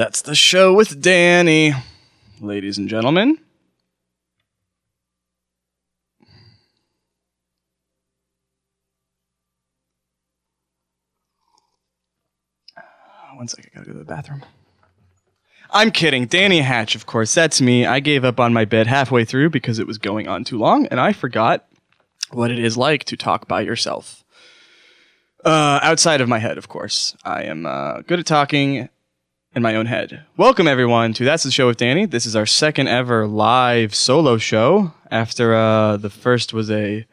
[0.00, 1.74] That's the show with Danny,
[2.40, 3.36] ladies and gentlemen.
[13.34, 14.42] One second, I gotta go to the bathroom.
[15.70, 16.24] I'm kidding.
[16.24, 17.34] Danny Hatch, of course.
[17.34, 17.84] That's me.
[17.84, 20.86] I gave up on my bed halfway through because it was going on too long,
[20.86, 21.66] and I forgot
[22.30, 24.24] what it is like to talk by yourself.
[25.44, 27.14] Uh, outside of my head, of course.
[27.22, 28.88] I am uh, good at talking
[29.54, 30.24] in my own head.
[30.36, 32.06] Welcome, everyone, to That's the Show with Danny.
[32.06, 37.06] This is our second ever live solo show after uh, the first was a,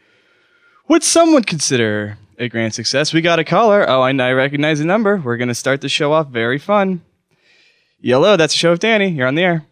[0.85, 3.13] what some would consider a grand success.
[3.13, 3.89] We got a caller.
[3.89, 5.17] Oh, I, I recognize the number.
[5.17, 7.01] We're going to start the show off very fun.
[7.99, 9.09] Hello, that's the show with Danny.
[9.09, 9.65] You're on the air.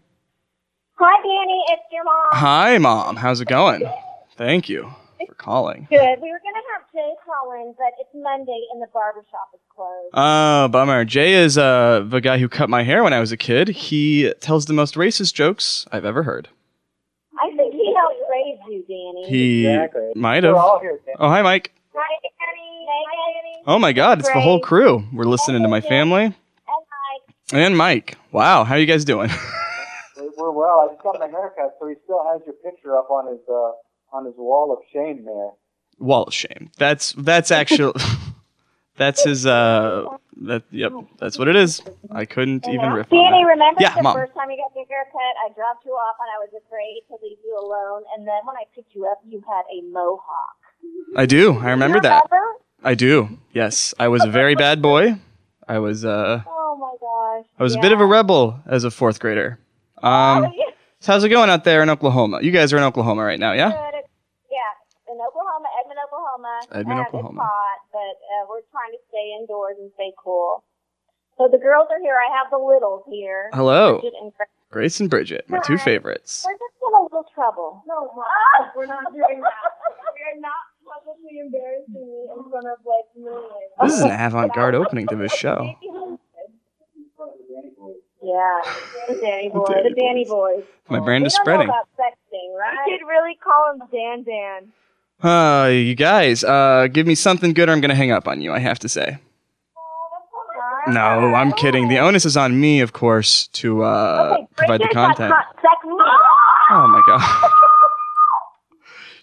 [0.95, 1.62] Hi, Danny.
[1.70, 2.16] It's your mom.
[2.32, 3.16] Hi, Mom.
[3.18, 3.84] How's it going?
[4.38, 4.92] Thank you
[5.45, 5.85] calling.
[5.91, 6.20] Good.
[6.22, 9.59] We were going to have Jay call in, but it's Monday and the barbershop is
[9.73, 10.09] closed.
[10.13, 11.05] Oh, bummer.
[11.05, 13.67] Jay is uh, the guy who cut my hair when I was a kid.
[13.70, 16.50] He tells the most racist jokes I've ever heard.
[17.39, 19.30] I think he helped raise you, Danny.
[19.30, 20.11] He Exactly.
[20.16, 20.58] might We're have.
[20.58, 21.16] all here, Dan.
[21.20, 21.72] Oh, hi, Mike.
[21.94, 22.86] Hi, Danny.
[22.89, 23.64] Hi, Danny.
[23.67, 25.03] Oh my God, it's the whole crew.
[25.14, 26.33] We're listening to my family And
[26.67, 27.53] Mike.
[27.53, 28.17] and Mike.
[28.31, 29.30] Wow, how are you guys doing?
[30.17, 30.80] We're, we're well.
[30.89, 33.72] I just got my haircut, so he still has your picture up on his uh,
[34.16, 35.49] on his wall of shame there.
[35.99, 36.71] Wall of shame.
[36.77, 37.94] That's that's actually
[38.97, 39.45] that's his.
[39.45, 40.05] Uh,
[40.41, 41.81] that yep, that's what it is.
[42.11, 43.49] I couldn't even riff on Danny, that.
[43.49, 44.16] remember Yeah, the Mom.
[44.17, 45.21] first time you got your haircut?
[45.45, 48.03] I dropped you off and I was afraid to leave you alone.
[48.17, 50.58] And then when I picked you up, you had a mohawk.
[51.16, 51.58] I do.
[51.59, 52.23] I remember You that.
[52.30, 52.59] remember?
[52.83, 53.39] I do.
[53.53, 55.19] Yes, I was a very bad boy.
[55.69, 57.49] I was uh, Oh my gosh.
[57.58, 59.58] I was a bit of a rebel as a fourth grader.
[60.03, 60.66] Um, oh, yeah.
[60.99, 62.41] so how's it going out there in Oklahoma?
[62.41, 63.69] You guys are in Oklahoma right now, yeah?
[63.71, 63.77] Good.
[63.77, 63.84] It's- Yeah, in Oklahoma, Edmond,
[66.36, 66.59] Oklahoma.
[66.72, 67.41] Edmond, Uh, Oklahoma.
[67.41, 70.64] It's hot, but uh, we're trying to stay indoors and stay cool.
[71.38, 72.16] So the girls are here.
[72.16, 73.50] I have the littles here.
[73.53, 74.50] Hello, Bridget and Grace.
[74.72, 76.44] Grace and Bridget, my two favorites.
[76.45, 77.83] We're just in a little trouble.
[77.88, 79.72] No, Mom, we're not doing that.
[80.16, 83.71] we are not publicly embarrassing me in front of like millions.
[83.83, 85.76] This is an avant-garde opening to this show.
[88.21, 88.60] Yeah,
[89.08, 90.64] the Danny boy, Danny the Danny boys.
[90.89, 91.67] My brand we is don't spreading.
[91.67, 92.87] know about sexting, right?
[92.87, 94.71] You could really call him Dan Dan.
[95.21, 98.52] Uh, you guys, uh, give me something good or I'm gonna hang up on you,
[98.52, 99.17] I have to say.
[100.87, 101.87] No, I'm kidding.
[101.87, 105.33] The onus is on me, of course, to uh, Okay, provide the content.
[106.71, 107.52] Oh my god.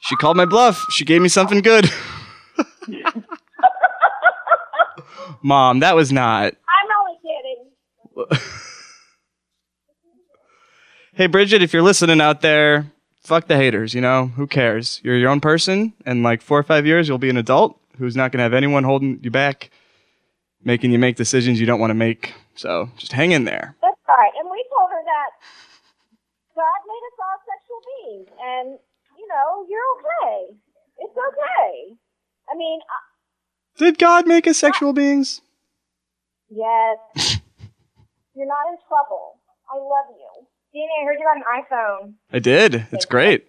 [0.00, 0.84] She called my bluff.
[0.90, 1.88] She gave me something good.
[5.42, 6.54] Mom, that was not.
[6.68, 8.48] I'm only kidding.
[11.14, 12.90] Hey, Bridget, if you're listening out there,
[13.22, 14.26] fuck the haters, you know?
[14.36, 15.00] Who cares?
[15.02, 18.16] You're your own person, and like four or five years, you'll be an adult who's
[18.16, 19.70] not going to have anyone holding you back,
[20.64, 22.34] making you make decisions you don't want to make.
[22.54, 23.76] So just hang in there.
[23.82, 24.30] That's right.
[24.38, 25.30] And we told her that
[26.54, 28.78] God made us all sexual beings, and
[29.18, 30.56] you know, you're okay.
[30.98, 31.96] It's okay.
[32.52, 35.40] I mean, uh, Did God make us sexual beings?
[36.50, 36.98] yes,
[38.34, 39.38] you're not in trouble.
[39.72, 40.46] I love you.
[40.72, 42.14] Danny, I heard you got an iPhone.
[42.32, 42.86] I did.
[42.92, 43.46] It's great.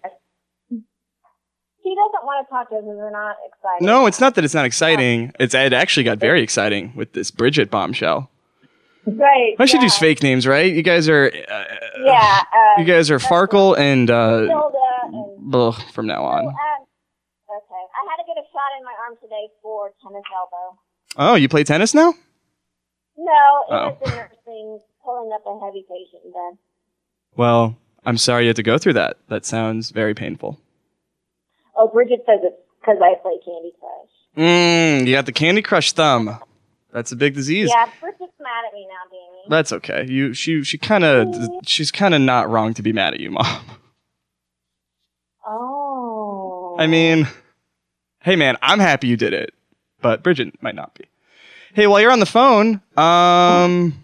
[0.70, 3.84] He doesn't want to talk to us because we're not excited.
[3.84, 5.32] No, it's not that it's not exciting.
[5.38, 8.30] It's it actually got very exciting with this Bridget bombshell.
[9.06, 9.54] Right.
[9.58, 9.84] I should yeah.
[9.84, 10.72] use fake names, right?
[10.72, 11.64] You guys are, uh,
[12.02, 12.40] Yeah.
[12.52, 15.54] Uh, you guys are Farkle and uh, Hilda and.
[15.54, 16.46] ugh, from now So, on.
[16.46, 17.84] um, okay.
[17.92, 20.78] I had to get a shot in my arm today for tennis elbow.
[21.18, 22.14] Oh, you play tennis now?
[23.18, 23.32] No,
[23.68, 23.88] it Oh.
[23.88, 26.58] was the nursing pulling up a heavy patient in bed.
[27.36, 29.16] Well, I'm sorry you had to go through that.
[29.28, 30.60] That sounds very painful.
[31.76, 34.10] Oh, Bridget says it's because I play Candy Crush.
[34.36, 36.38] Mmm, you got the Candy Crush thumb.
[36.92, 37.70] That's a big disease.
[37.74, 39.42] Yeah, Bridget's mad at me now, Danny.
[39.48, 40.06] That's okay.
[40.08, 41.34] You she she kind of
[41.64, 43.64] she's kind of not wrong to be mad at you, mom.
[45.46, 46.76] Oh.
[46.78, 47.26] I mean,
[48.20, 49.52] hey man, I'm happy you did it,
[50.00, 51.04] but Bridget might not be.
[51.74, 54.00] Hey, while you're on the phone, um,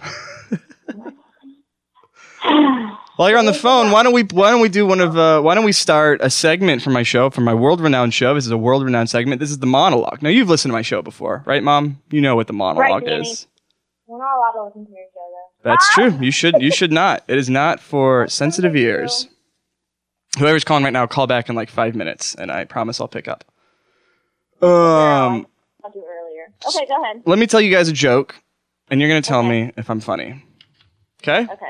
[3.21, 5.43] while you're on the phone, why don't we why don't we do one of uh,
[5.43, 8.33] why don't we start a segment for my show for my world renowned show?
[8.33, 9.41] This is a world renowned segment.
[9.41, 10.23] This is the monologue.
[10.23, 12.01] Now you've listened to my show before, right, Mom?
[12.11, 13.29] You know what the monologue Danny.
[13.29, 13.47] is.
[14.07, 15.21] We're not allowed to listen to your show,
[15.63, 15.71] though.
[15.71, 16.19] That's true.
[16.19, 17.23] You should you should not.
[17.29, 19.29] It is not for sensitive ears.
[20.39, 23.29] Whoever's calling right now, call back in like five minutes, and I promise I'll pick
[23.29, 23.45] up.
[24.63, 25.47] Um,
[25.85, 26.55] I'll do earlier.
[26.67, 27.23] Okay, go ahead.
[27.27, 28.37] let me tell you guys a joke,
[28.91, 30.43] and you're gonna tell me if I'm funny.
[31.23, 31.43] Okay?
[31.53, 31.67] Okay.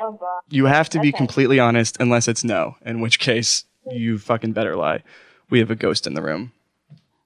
[0.50, 1.16] You have to be Okay.
[1.18, 5.02] completely honest, unless it's no, in which case you fucking better lie.
[5.50, 6.52] We have a ghost in the room,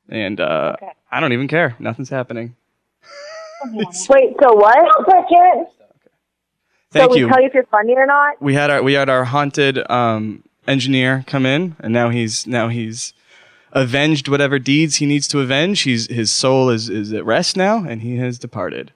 [0.08, 0.92] and uh, Okay.
[1.12, 1.76] I don't even care.
[1.78, 2.56] Nothing's happening.
[3.72, 5.04] Wait, so what?
[5.06, 5.68] Bridget?
[6.90, 7.26] Thank so you.
[7.26, 8.40] we tell you if you're funny or not.
[8.40, 12.68] we had our we had our haunted um, engineer come in, and now he's now
[12.68, 13.12] he's
[13.72, 15.80] avenged whatever deeds he needs to avenge.
[15.82, 18.92] He's his soul is is at rest now, and he has departed.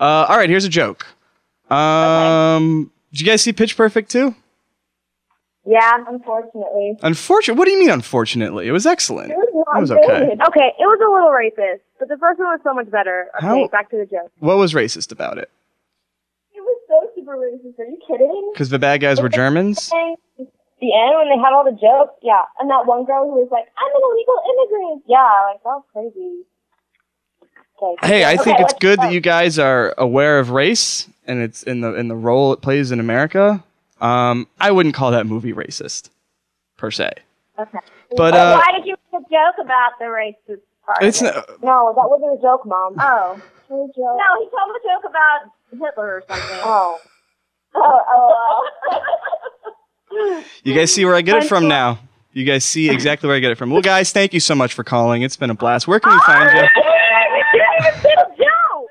[0.00, 1.06] Uh, all right, here's a joke.
[1.70, 4.34] Um, did you guys see Pitch Perfect two?
[5.68, 6.96] Yeah, unfortunately.
[7.02, 7.90] Unfortunately, what do you mean?
[7.90, 9.32] Unfortunately, it was excellent.
[9.32, 10.30] It was It was okay.
[10.46, 13.26] Okay, it was a little racist, but the first one was so much better.
[13.38, 14.30] Okay, How- back to the joke.
[14.38, 15.50] What was racist about it?
[16.54, 17.78] It was so super racist.
[17.80, 18.50] Are you kidding?
[18.52, 19.90] Because the bad guys were Germans.
[20.78, 22.42] The end when they had all the jokes, yeah.
[22.60, 25.84] And that one girl who was like, "I'm an illegal immigrant." Yeah, like that was
[25.90, 26.44] crazy.
[27.82, 28.06] Okay.
[28.06, 29.04] Hey, I Okay, think it's good go.
[29.04, 32.60] that you guys are aware of race and it's in the in the role it
[32.62, 33.62] plays in America.
[34.00, 36.10] Um, I wouldn't call that movie racist,
[36.76, 37.10] per se.
[37.58, 37.78] Okay.
[38.10, 40.98] But But uh, why did you make a joke about the racist part?
[41.02, 41.34] it's of it?
[41.36, 42.94] n- no, that wasn't a joke, Mom.
[42.98, 43.40] Oh.
[43.68, 46.58] No, he told a joke about Hitler or something.
[46.64, 46.98] Oh.
[47.74, 48.62] Oh,
[50.10, 50.42] oh.
[50.64, 51.98] you guys see where I get it from now.
[52.32, 53.70] You guys see exactly where I get it from.
[53.70, 55.22] Well, guys, thank you so much for calling.
[55.22, 55.86] It's been a blast.
[55.88, 56.62] Where can we find you?
[58.36, 58.88] joke.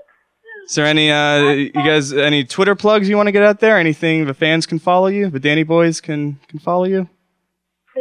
[0.67, 3.77] Is there any uh, you guys any Twitter plugs you want to get out there?
[3.77, 5.29] Anything the fans can follow you?
[5.29, 7.07] The Danny boys can can follow you.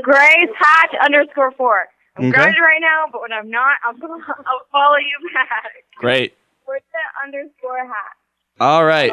[0.03, 1.85] Grace Hatch underscore four.
[2.17, 2.31] I'm Okay.
[2.33, 5.73] grounded right now, but when I'm not, I'll, I'll follow you back.
[5.99, 6.35] Great.
[6.65, 8.15] What's that underscore hat?
[8.61, 9.13] All right.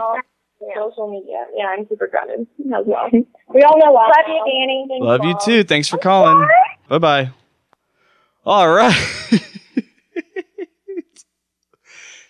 [0.76, 1.46] Social media.
[1.56, 2.46] Yeah, I'm super grounded
[2.76, 3.10] as well.
[3.12, 4.06] We all know why.
[4.06, 4.86] Love you, Danny.
[4.88, 5.64] Thanks, Love you too.
[5.64, 6.48] Thanks for calling.
[6.88, 7.32] Bye bye.
[8.46, 8.96] All right.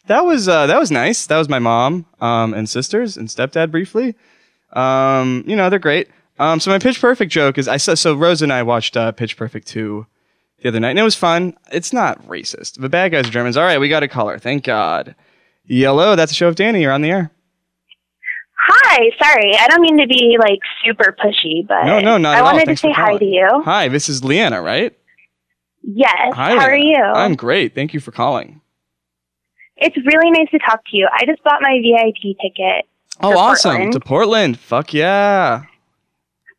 [0.07, 1.25] that was uh, that was nice.
[1.27, 4.15] That was my mom um, and sisters and stepdad briefly.
[4.73, 6.09] Um, you know they're great.
[6.39, 9.11] Um, so my Pitch Perfect joke is I saw so Rose and I watched uh,
[9.11, 10.07] Pitch Perfect two
[10.61, 11.55] the other night and it was fun.
[11.71, 12.79] It's not racist.
[12.79, 13.57] The bad guys are Germans.
[13.57, 14.39] All right, we got a caller.
[14.39, 15.15] Thank God.
[15.65, 16.15] Yellow.
[16.15, 16.81] That's a show of Danny.
[16.81, 17.31] You're on the air.
[18.67, 19.55] Hi, sorry.
[19.57, 22.77] I don't mean to be like super pushy, but No, no, not I wanted to
[22.77, 23.47] say hi to you.
[23.65, 24.95] Hi, this is Leanna, right?
[25.83, 26.33] Yes.
[26.33, 26.51] Hi.
[26.55, 26.95] How are you?
[27.01, 27.73] I'm great.
[27.73, 28.60] Thank you for calling.
[29.81, 31.07] It's really nice to talk to you.
[31.11, 32.85] I just bought my VIP ticket.
[33.19, 33.71] Oh, awesome.
[33.71, 33.93] Portland.
[33.93, 34.59] To Portland.
[34.59, 35.63] Fuck yeah.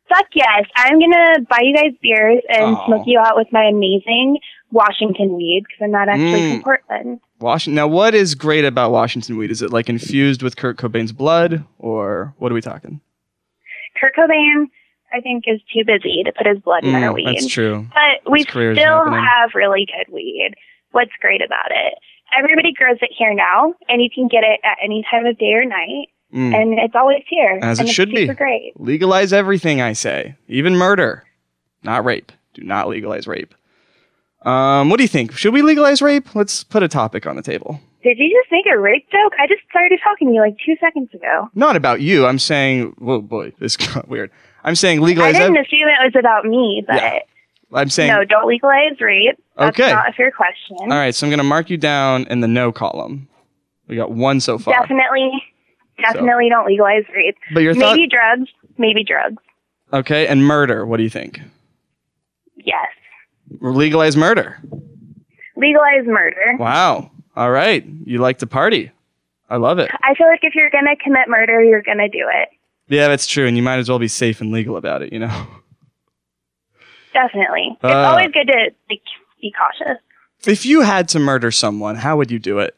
[0.09, 0.65] Fuck yes.
[0.75, 2.85] I'm gonna buy you guys beers and Aw.
[2.85, 4.37] smoke you out with my amazing
[4.71, 6.51] Washington weed because I'm not actually Mm.
[6.55, 7.19] from Portland.
[7.39, 7.75] Washington.
[7.75, 9.49] Now, what is great about Washington weed?
[9.51, 13.01] Is it like infused with Kurt Cobain's blood, or what are we talking?
[13.99, 14.67] Kurt Cobain,
[15.13, 17.27] I think, is too busy to put his blood in our Mm, weed.
[17.27, 17.87] that's true.
[17.93, 20.51] But we still have really good weed.
[20.91, 21.93] What's great about it?
[22.37, 25.53] Everybody grows it here now, and you can get it at any time of day
[25.53, 26.55] or night, Mm.
[26.55, 27.59] and it's always here.
[27.61, 28.25] As it should be.
[28.25, 28.73] great.
[28.79, 30.35] Legalize everything, I say.
[30.47, 31.23] Even murder.
[31.83, 32.31] Not rape.
[32.55, 33.53] Do not legalize rape.
[34.43, 35.31] Um, what do you think?
[35.37, 36.33] Should we legalize rape?
[36.35, 37.79] Let's put a topic on the table.
[38.03, 39.33] Did you just make a rape joke?
[39.39, 41.49] I just started talking to you like two seconds ago.
[41.55, 42.25] Not about you.
[42.25, 44.29] I'm saying, whoa, boy, this got weird.
[44.63, 45.35] I'm saying legalize.
[45.35, 47.19] I didn't ev- assume it was about me, but Yeah.
[47.73, 48.11] I'm saying.
[48.11, 49.35] no, don't legalize rape.
[49.57, 49.91] That's Okay.
[49.91, 50.77] not a fair question.
[50.79, 53.27] All right, so I'm gonna mark you down in the no column.
[53.87, 54.73] We got one so far.
[54.79, 55.31] Definitely,
[56.01, 57.35] definitely don't legalize rape.
[57.53, 59.41] But your thought, Maybe drugs, maybe drugs.
[59.91, 60.85] okay, and murder.
[60.85, 61.41] What do you think?
[62.55, 62.87] Yes.
[63.59, 64.57] Legalize murder.
[65.55, 66.55] Legalize murder.
[66.57, 67.11] Wow.
[67.35, 67.85] All right.
[68.05, 68.91] You like to party.
[69.49, 69.91] I love it.
[70.03, 72.49] I feel like if you're gonna commit murder, you're gonna do it.
[72.87, 73.45] Yeah, that's true.
[73.47, 75.47] And you might as well be safe and legal about it, you know?
[77.13, 77.77] Definitely.
[77.83, 77.87] Uh.
[77.87, 79.01] it's always good to like,
[79.41, 79.97] be cautious.
[80.45, 82.75] If you had to murder someone, how would you do it?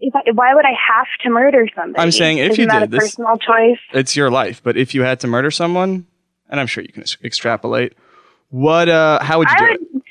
[0.00, 2.02] If I, why would I have to murder somebody?
[2.02, 3.78] I'm saying if Isn't you that did a this- personal choice.
[3.92, 4.60] It's your life.
[4.62, 6.06] But if you had to murder someone,
[6.48, 7.94] and I'm sure you can ex- extrapolate,
[8.48, 10.02] what, uh, how would you I do would, it?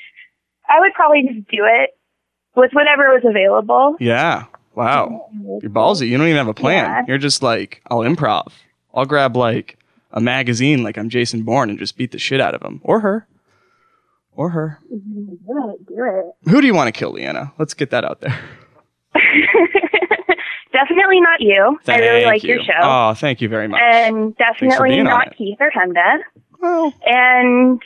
[0.68, 1.90] I would probably just do it
[2.56, 3.96] with whatever was available.
[4.00, 4.44] Yeah.
[4.74, 5.28] Wow.
[5.60, 6.08] You're ballsy.
[6.08, 6.84] You don't even have a plan.
[6.84, 7.02] Yeah.
[7.06, 8.52] You're just like, I'll improv.
[8.94, 9.78] I'll grab like
[10.12, 12.80] a magazine like I'm Jason Bourne and just beat the shit out of him.
[12.84, 13.26] Or her.
[14.34, 14.78] Or her.
[14.88, 15.86] Do it.
[15.86, 16.04] Do
[16.44, 16.50] it.
[16.50, 17.52] Who do you want to kill, Leanna?
[17.58, 18.38] Let's get that out there.
[20.72, 21.78] definitely not you.
[21.86, 22.54] I really like you.
[22.54, 22.72] your show.
[22.80, 23.80] Oh, thank you very much.
[23.82, 25.36] and definitely not.
[25.36, 26.20] Keith or Hemda.
[26.60, 27.82] well, And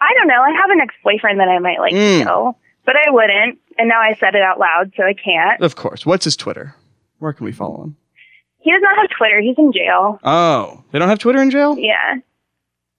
[0.00, 0.42] I don't know.
[0.42, 2.18] I have an ex-boyfriend that I might like Mm.
[2.20, 3.58] to kill, but I wouldn't.
[3.78, 5.60] And now I said it out loud, so I can't.
[5.62, 6.04] of course.
[6.04, 6.74] What's his Twitter?
[7.18, 7.96] Where can we follow him?
[8.62, 9.40] He does not have Twitter.
[9.40, 10.18] He's in jail.
[10.24, 11.76] Oh, they don't have Twitter in jail?
[11.78, 12.16] Yeah,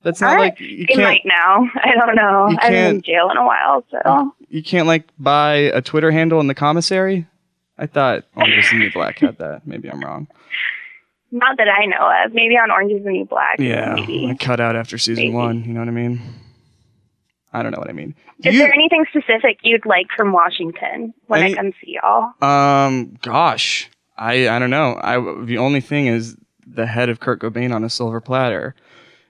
[0.04, 1.68] That's not like you can't might now.
[1.84, 2.48] I don't know.
[2.50, 5.54] You I haven't been in can't- jail in a while, so you can't like buy
[5.56, 7.28] a Twitter handle in the commissary.
[7.78, 9.66] I thought Orange is the New Black had that.
[9.68, 10.28] Maybe I'm wrong.
[11.32, 12.34] not that I know of.
[12.34, 13.60] Maybe on Orange is the New Black.
[13.60, 14.28] Yeah, Maybe.
[14.30, 15.34] I cut out after season Maybe.
[15.36, 15.64] one.
[15.64, 16.22] You know what I mean?
[17.54, 18.16] I don't know what I mean.
[18.44, 22.34] Is you- there anything specific you'd like from Washington when Any- I come see y'all?
[22.42, 23.90] Um, gosh,
[24.22, 25.00] I I don't know.
[25.02, 28.76] I the only thing is the head of Kurt Cobain on a silver platter,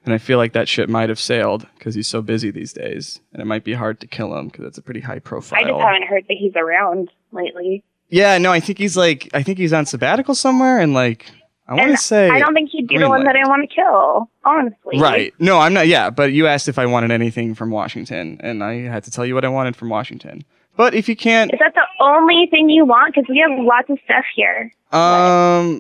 [0.04, 3.22] and I feel like that shit might have sailed because he's so busy these days,
[3.32, 5.60] and it might be hard to kill him because it's a pretty high profile.
[5.60, 7.84] I just haven't heard that he's around lately.
[8.10, 11.32] Yeah, no, I think he's like I think he's on sabbatical somewhere, and like
[11.70, 13.74] I want to say I don't think he'd be the one that I want to
[13.74, 15.00] kill, honestly.
[15.00, 15.34] Right.
[15.40, 15.88] No, I'm not.
[15.88, 19.26] Yeah, but you asked if I wanted anything from Washington, and I had to tell
[19.26, 20.44] you what I wanted from Washington.
[20.76, 23.14] But if you can't, Is that the only thing you want?
[23.16, 24.72] Because we have lots of stuff here.
[24.92, 25.80] um,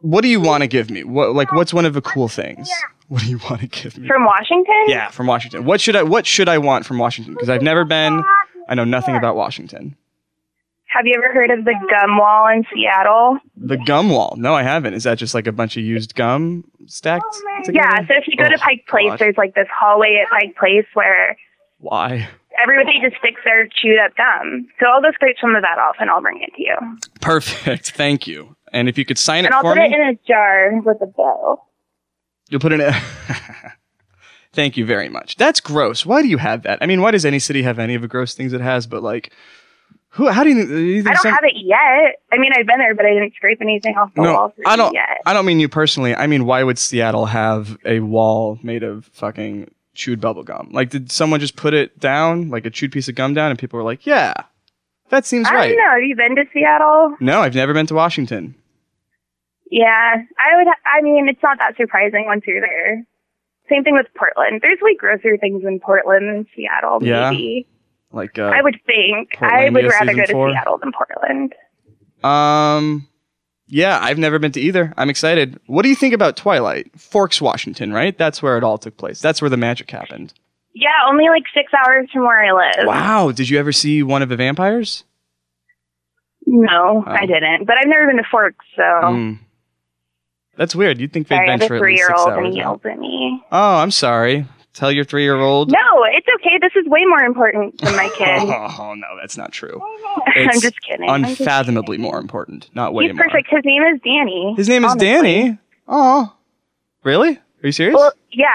[0.00, 1.04] what do you want to give me?
[1.04, 2.68] What like what's one of the cool things?
[3.08, 4.08] What do you want to give me?
[4.08, 4.84] From Washington?
[4.88, 5.64] Yeah, from Washington.
[5.64, 7.34] What should I What should I want from Washington?
[7.34, 8.22] Because I've never been.
[8.68, 9.96] I know nothing about Washington.
[10.88, 13.38] Have you ever heard of the gum wall in Seattle?
[13.56, 14.34] The gum wall.
[14.38, 14.94] No, I haven't.
[14.94, 17.86] Is that just like a bunch of used gum stacked together?
[17.88, 19.18] Yeah, so if you go to Oh, Pike Place, God.
[19.18, 21.36] there's like this hallway at Pike Place where
[21.78, 22.28] Why?
[22.62, 24.68] Everybody just sticks their chewed up gum.
[24.80, 26.76] So I'll go scrape some of that off and I'll bring it to you.
[27.20, 27.90] Perfect.
[27.92, 28.56] Thank you.
[28.72, 29.70] And if you could sign it for me.
[29.70, 31.62] And I'll put it in a jar with a bow.
[32.48, 32.92] You'll put it in a.
[34.52, 35.36] Thank you very much.
[35.36, 36.06] That's gross.
[36.06, 36.78] Why do you have that?
[36.80, 38.86] I mean, why does any city have any of the gross things it has?
[38.86, 39.32] But like,
[40.10, 40.28] who?
[40.28, 40.66] How do you?
[40.66, 42.20] do you think I don't some- have it yet.
[42.32, 44.68] I mean, I've been there, but I didn't scrape anything off the wall No, for
[44.68, 44.94] I don't.
[44.94, 45.20] yet.
[45.26, 46.14] I don't mean you personally.
[46.14, 50.68] I mean, why would Seattle have a wall made of fucking chewed bubble gum?
[50.72, 53.58] Like, did someone just put it down, like a chewed piece of gum down, and
[53.58, 54.34] people were like, "Yeah,
[55.08, 55.90] that seems I right." don't know.
[55.90, 57.16] Have you been to Seattle?
[57.20, 58.54] No, I've never been to Washington.
[59.70, 59.88] Yeah,
[60.38, 60.68] I would.
[60.84, 63.04] I mean, it's not that surprising once you're there.
[63.68, 64.60] Same thing with Portland.
[64.62, 66.98] There's like grosser things in Portland than Seattle.
[67.02, 67.30] Yeah?
[67.30, 67.66] Maybe
[68.12, 69.36] Like, uh, I would think.
[69.42, 70.50] I would rather go to four?
[70.52, 71.52] Seattle than Portland.
[72.22, 73.08] Um,
[73.68, 74.92] yeah, I've never been to either.
[74.96, 75.58] I'm excited.
[75.66, 76.90] What do you think about Twilight?
[76.98, 78.16] Forks, Washington, right?
[78.16, 79.20] That's where it all took place.
[79.20, 80.32] That's where the magic happened.
[80.74, 82.86] Yeah, only like six hours from where I live.
[82.86, 83.32] Wow.
[83.32, 85.04] Did you ever see one of the vampires?
[86.46, 87.10] No, Oh.
[87.10, 87.64] I didn't.
[87.66, 89.38] But I've never been to Forks, so Mm.
[90.56, 91.00] That's weird.
[91.00, 92.54] You'd think they'd sorry, I have a venture at least six three-year-old and hours.
[92.54, 93.42] he yells at me.
[93.52, 94.46] Oh, I'm sorry.
[94.72, 95.70] Tell your three-year-old.
[95.70, 96.58] No, it's okay.
[96.60, 98.28] This is way more important than my kid.
[98.28, 99.80] Oh no, that's not true.
[100.26, 101.08] I'm just kidding.
[101.08, 102.70] Unfathomably more important.
[102.74, 103.24] Not way He's more.
[103.24, 103.48] perfect.
[103.50, 104.54] His name is Danny.
[104.56, 104.94] His name is.
[104.94, 105.58] Danny.
[105.88, 106.32] Oh,
[107.04, 107.36] really?
[107.36, 107.94] Are you serious?
[107.96, 108.46] Well, yeah,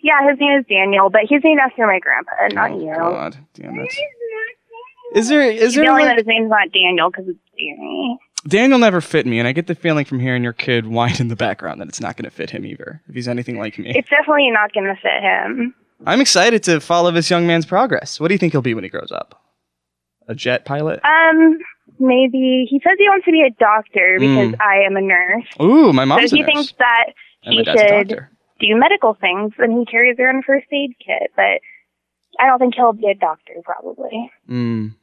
[0.00, 0.28] yeah.
[0.30, 2.94] His name is Daniel, but he's named after my grandpa, not oh, you.
[2.94, 3.94] God, damn it.
[5.14, 8.18] Is there is He's there yelling like- that his name's not Daniel because it's Danny.
[8.48, 11.28] Daniel never fit me, and I get the feeling from hearing your kid whine in
[11.28, 13.02] the background that it's not going to fit him either.
[13.08, 15.74] If he's anything like me, It's definitely not going to fit him.
[16.06, 18.18] I'm excited to follow this young man's progress.
[18.20, 19.40] What do you think he'll be when he grows up?
[20.28, 21.00] A jet pilot?
[21.04, 21.58] Um,
[21.98, 24.60] maybe he says he wants to be a doctor because Mm.
[24.60, 25.44] I am a nurse.
[25.60, 27.06] Ooh, my mom's so a he thinks that
[27.44, 28.26] and he my dad's a should
[28.60, 31.32] do medical things, and he carries around a first aid kit.
[31.36, 31.60] But
[32.38, 34.30] I don't think he'll be a doctor, probably.
[34.48, 34.94] Mm.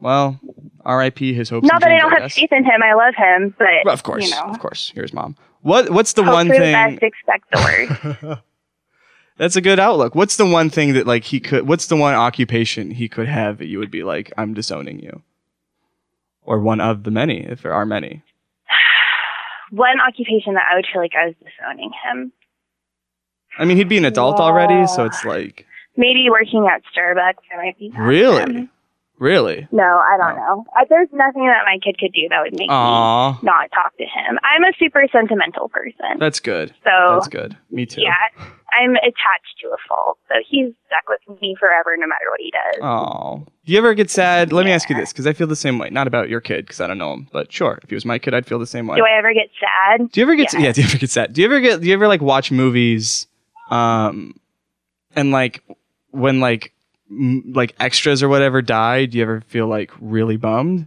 [0.00, 0.40] Well,
[0.84, 1.32] R.I.P.
[1.34, 1.64] His hopes.
[1.66, 2.82] Not and that I don't have faith in him.
[2.82, 4.90] I love him, but Well, of course, you know, of course.
[4.94, 5.36] Here's mom.
[5.60, 6.72] What What's the hope one for thing?
[6.94, 8.42] the best, expect the worst.
[9.38, 10.14] That's a good outlook.
[10.14, 11.66] What's the one thing that like he could?
[11.66, 15.22] What's the one occupation he could have that you would be like, I'm disowning you,
[16.42, 18.22] or one of the many, if there are many.
[19.70, 22.32] One occupation that I would feel like I was disowning him.
[23.58, 27.42] I mean, he'd be an adult already, so it's like Maybe working at Starbucks.
[27.52, 27.90] I might be.
[27.96, 28.70] really, him.
[29.22, 29.68] Really.
[29.70, 30.42] No, I don't Oh.
[30.42, 30.64] know.
[30.76, 32.74] I, there's nothing that my kid could do that would make me
[33.46, 34.38] not talk to him.
[34.42, 36.18] I'm a super sentimental person.
[36.18, 36.74] that's good.
[36.84, 37.56] so That's good.
[37.70, 38.02] Me too.
[38.02, 38.12] yeah,
[38.78, 40.18] I'm attached to a fault.
[40.28, 42.80] So he's stuck with me forever, no matter what he does.
[42.82, 44.52] Oh, do you ever get sad?
[44.52, 45.88] Let me ask you this, because I feel the same way.
[45.90, 48.18] Not about your kid, because I don't know him, but sure, if he was my
[48.18, 48.96] kid, I'd feel the same way.
[48.96, 50.10] Do I ever get sad?
[50.10, 50.60] Do you ever get Yeah.
[50.60, 50.72] yeah.
[50.72, 51.32] Do you ever get sad?
[51.32, 51.80] Do you ever get?
[51.80, 53.26] Do you ever like watch movies,
[53.70, 54.34] um,
[55.14, 55.62] and like
[56.10, 56.72] when like
[57.52, 59.06] like extras or whatever die?
[59.06, 60.86] Do you ever feel like really bummed?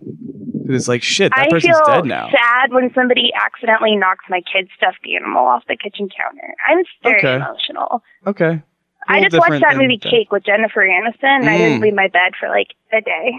[0.68, 1.32] It's like shit.
[1.36, 2.30] That I person's feel dead now.
[2.32, 6.54] sad when somebody accidentally knocks my kid's stuffed animal off the kitchen counter.
[6.68, 7.36] I'm very Okay.
[7.36, 8.02] emotional.
[8.26, 8.62] Okay.
[9.08, 10.10] I just watched that movie that.
[10.10, 11.58] Cake with Jennifer Aniston, and I Mm.
[11.60, 13.34] didn't leave my bed for like a day.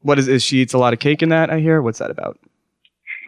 [0.00, 0.28] What is?
[0.28, 1.50] Is she eats a lot of cake in that?
[1.50, 1.82] I hear.
[1.82, 2.38] What's that about?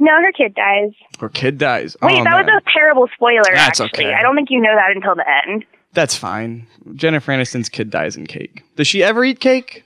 [0.00, 0.90] No, her kid dies.
[1.20, 1.96] Her kid dies.
[2.02, 3.42] Wait, oh, that was a terrible spoiler.
[3.54, 4.14] That's actually, okay.
[4.14, 5.64] I don't think you know that until the end.
[5.96, 6.66] That's fine.
[6.94, 8.62] Jennifer Aniston's kid dies in cake.
[8.76, 9.82] Does she ever eat cake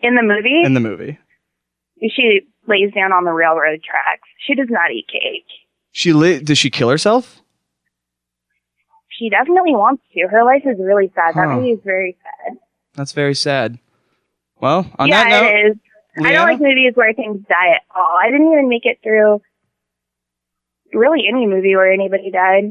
[0.00, 1.18] In the movie, in the movie?
[2.00, 4.28] she lays down on the railroad tracks.
[4.46, 5.44] She does not eat cake.
[5.90, 7.40] She li- Does she kill herself?
[9.08, 10.28] She definitely wants to.
[10.28, 11.34] Her life is really sad.
[11.34, 12.58] That movie is very sad.
[12.94, 13.80] That's very sad.
[14.60, 15.76] Well, on yeah, that note, it is.
[16.24, 18.16] I don't like movies where things die at all.
[18.22, 19.42] I didn't even make it through
[20.92, 22.70] really any movie where anybody died.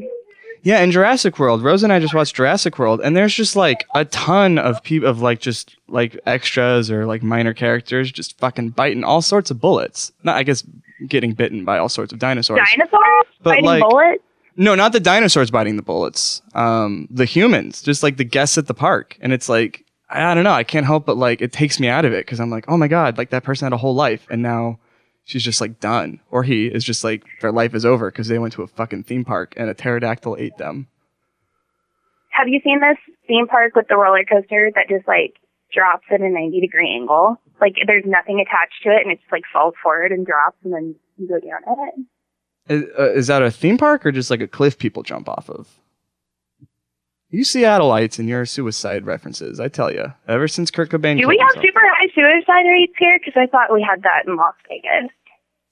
[0.66, 3.86] Yeah, in Jurassic World, Rose and I just watched Jurassic World, and there's just like
[3.94, 8.72] a ton of people of like just like extras or like minor characters just fucking
[8.72, 10.12] biting all sorts of bullets.
[10.24, 10.64] Not, I guess
[11.08, 12.60] getting bitten by all sorts of dinosaurs.
[12.76, 14.24] Dinosaurs But, fighting like- bullets.
[14.58, 16.42] No, not the dinosaurs biting the bullets.
[16.56, 19.18] Um, the humans, just like the guests at the park.
[19.22, 20.54] And it's like, I I don't know.
[20.54, 22.78] I can't help but like, it takes me out of it because I'm like, oh
[22.78, 24.80] my God, like that person had a whole life and now
[25.26, 26.22] she's just like done.
[26.32, 29.04] Or he is just like, their life is over because they went to a fucking
[29.04, 30.88] theme park and a pterodactyl ate them.
[32.30, 35.36] Have you seen this theme park with the roller coaster that just like
[35.74, 37.42] drops at a 90 degree angle?
[37.60, 40.74] Like there's nothing attached to it and it just like falls forward and drops and
[40.74, 42.06] then you go down at it.
[42.68, 45.50] Is, uh, is that a theme park or just like a cliff people jump off
[45.50, 45.68] of?
[47.36, 50.14] You Seattleites and your suicide references, I tell you.
[50.26, 51.20] Ever since Kurt Cobain.
[51.20, 51.66] Do we have himself.
[51.66, 53.20] super high suicide rates here?
[53.20, 55.12] Because I thought we had that in Las Vegas.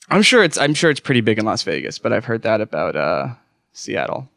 [0.09, 2.59] I'm sure it's I'm sure it's pretty big in Las Vegas, but I've heard that
[2.59, 3.35] about uh,
[3.71, 4.27] Seattle.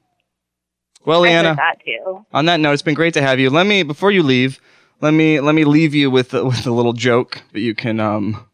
[1.04, 2.24] Well, I Leanna, that too.
[2.32, 3.50] on that note, it's been great to have you.
[3.50, 4.60] Let me before you leave,
[5.00, 7.98] let me let me leave you with a, with a little joke that you can
[7.98, 8.46] um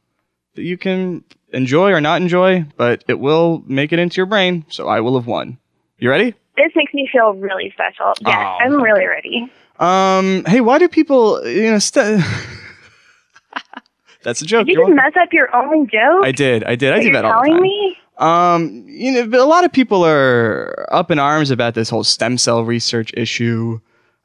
[0.55, 4.65] that you can enjoy or not enjoy, but it will make it into your brain.
[4.71, 5.59] So I will have won.
[5.99, 6.37] You ready?
[6.57, 8.13] This makes me feel really special.
[8.21, 9.51] Yes, Oh, I'm really ready.
[9.79, 11.79] Um, hey, why do people you know?
[11.79, 12.23] St-
[14.23, 14.67] That's a joke.
[14.67, 15.13] Did you You're just welcome.
[15.15, 16.25] mess up your own joke?
[16.25, 16.63] I did.
[16.65, 16.93] I did.
[16.93, 17.63] I that do you're that all the telling time.
[17.63, 17.97] me?
[18.19, 22.05] Um, you know, but a lot of people are up in arms about this whole
[22.05, 23.81] stem cell research issue,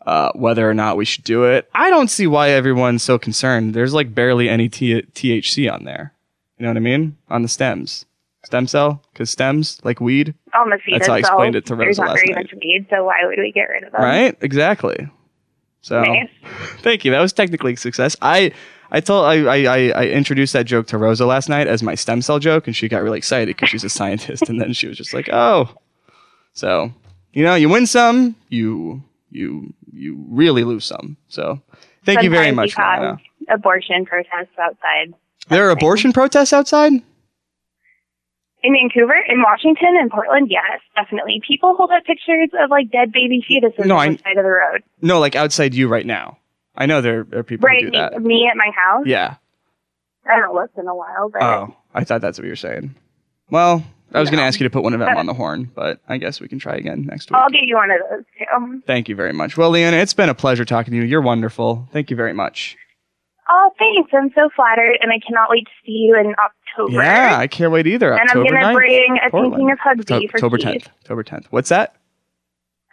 [0.06, 1.68] uh, whether or not we should do it.
[1.74, 3.74] I don't see why everyone's so concerned.
[3.74, 6.14] There's like barely any T- THC on there.
[6.60, 7.18] You know what I mean?
[7.30, 8.06] On the stems.
[8.46, 9.02] Stem cell?
[9.14, 12.02] Because stems, like weed, On the feet That's how I explained it to There's Rosa
[12.02, 12.44] not last very night.
[12.46, 14.02] much weed, so why would we get rid of them?
[14.02, 14.36] right?
[14.42, 15.08] Exactly.
[15.82, 16.30] So, Nice.
[16.80, 17.12] thank you.
[17.12, 18.16] That was technically a success.
[18.22, 18.52] I.
[18.90, 22.22] I told I, I, I- introduced that joke to Rosa last night as my stem
[22.22, 24.48] cell joke, and she got really excited because she's a scientist.
[24.48, 25.70] and then she was just like, "Oh,
[26.54, 26.94] so
[27.34, 31.62] you know, you win some, you you you really lose some." So,
[32.06, 32.76] thank you very much.
[33.50, 35.14] abortion protests outside.
[35.50, 36.94] There are abortion protests outside.
[38.68, 41.42] In Vancouver, in Washington, in Portland, yes, definitely.
[41.48, 44.50] People hold up pictures of like dead baby fetuses No, on the side of the
[44.50, 44.84] road.
[45.02, 46.38] No, like outside you right now.
[46.76, 48.22] I know there are people Right, who do me, that.
[48.22, 49.06] me at my house.
[49.06, 49.36] Yeah.
[50.30, 52.94] I haven't looked in a while, but Oh, I thought that's what you were saying.
[53.50, 55.72] Well, I was going to ask you to put one of them on the horn,
[55.74, 57.38] but I guess we can try again next week.
[57.38, 58.82] I'll get you one of those too.
[58.86, 59.56] Thank you very much.
[59.56, 61.04] Well, Leanna, it's been a pleasure talking to you.
[61.06, 61.88] You're wonderful.
[61.94, 62.76] Thank you very much.
[63.50, 64.12] Oh, thanks.
[64.14, 67.02] I'm so flattered, and I cannot wait to see you in October.
[67.02, 68.12] Yeah, I can't wait either.
[68.14, 69.54] and I'm gonna bring a Portland.
[69.56, 70.66] painting of Hugsy Octo- for October Keith.
[70.84, 70.88] 10th.
[71.02, 71.46] October 10th.
[71.50, 71.96] What's that?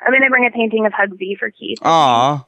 [0.06, 1.78] I'm gonna bring a painting of Hugsy for Keith.
[1.82, 2.44] Aw,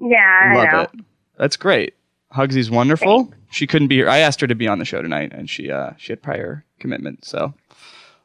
[0.00, 0.16] Yeah,
[0.52, 0.80] I love know.
[0.82, 0.90] it.
[1.38, 1.94] That's great.
[2.34, 3.32] Hugsy's wonderful.
[3.50, 4.08] She couldn't be here.
[4.08, 6.64] I asked her to be on the show tonight, and she uh she had prior
[6.78, 7.76] commitment, so a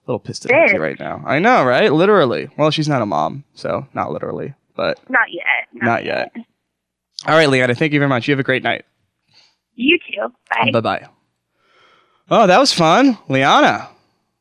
[0.07, 1.23] little pissed at Hugsy right now.
[1.25, 1.91] I know, right?
[1.91, 2.49] Literally.
[2.57, 5.67] Well, she's not a mom, so not literally, but Not yet.
[5.73, 6.31] not yet.
[7.27, 7.75] All right, Leanna.
[7.75, 8.27] Thank you very much.
[8.27, 8.85] You have a great night.
[9.75, 10.33] You too.
[10.49, 10.71] Bye.
[10.71, 11.07] Bye bye.
[12.29, 13.17] Oh, that was fun.
[13.27, 13.89] Leanna.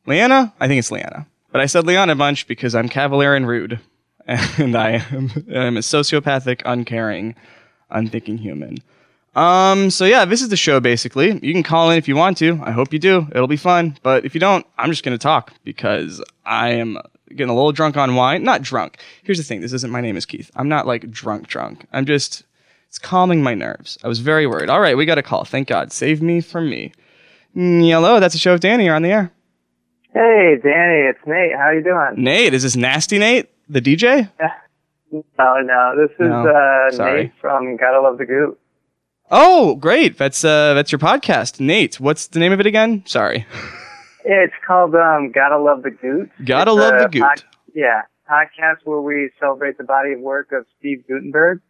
[0.07, 0.53] Leanna?
[0.61, 1.27] I think it's Leanna.
[1.53, 3.81] But I said Leanna a bunch because I'm cavalier and rude.
[4.59, 7.35] And I am I'm a sociopathic, uncaring,
[7.91, 8.79] unthinking human.
[9.35, 11.39] Um, so yeah, this is the show basically.
[11.43, 12.61] You can call in if you want to.
[12.63, 13.27] I hope you do.
[13.33, 13.99] It'll be fun.
[14.05, 16.99] But if you don't, I'm just gonna talk because I am
[17.31, 18.45] getting a little drunk on wine.
[18.45, 18.99] Not drunk.
[19.25, 20.51] Here's the thing, this isn't my name is Keith.
[20.55, 21.87] I'm not like drunk drunk.
[21.93, 22.45] I'm just
[22.91, 23.97] it's calming my nerves.
[24.05, 24.69] I was very worried.
[24.69, 25.45] All right, we got a call.
[25.45, 25.93] Thank God.
[25.93, 26.93] Save me from me.
[27.57, 28.85] Mm, hello, that's a show of Danny.
[28.87, 29.33] You're on the air.
[30.13, 31.57] Hey, Danny, it's Nate.
[31.57, 32.23] How you doing?
[32.23, 34.29] Nate, is this Nasty Nate, the DJ?
[35.13, 37.23] Oh no, this is No, uh, sorry.
[37.25, 38.59] Nate from Gotta Love the Goot.
[39.31, 40.19] Oh, great.
[40.19, 41.61] That's uh that's your podcast.
[41.61, 43.05] Nate, what's the name of it again?
[43.07, 43.47] Sorry.
[44.25, 46.31] It's called um, Gotta Love the Goot.
[46.45, 47.23] Gotta It's love the goot.
[47.23, 51.61] pod- yeah, podcast where we celebrate the body of work of Steve Guttenberg.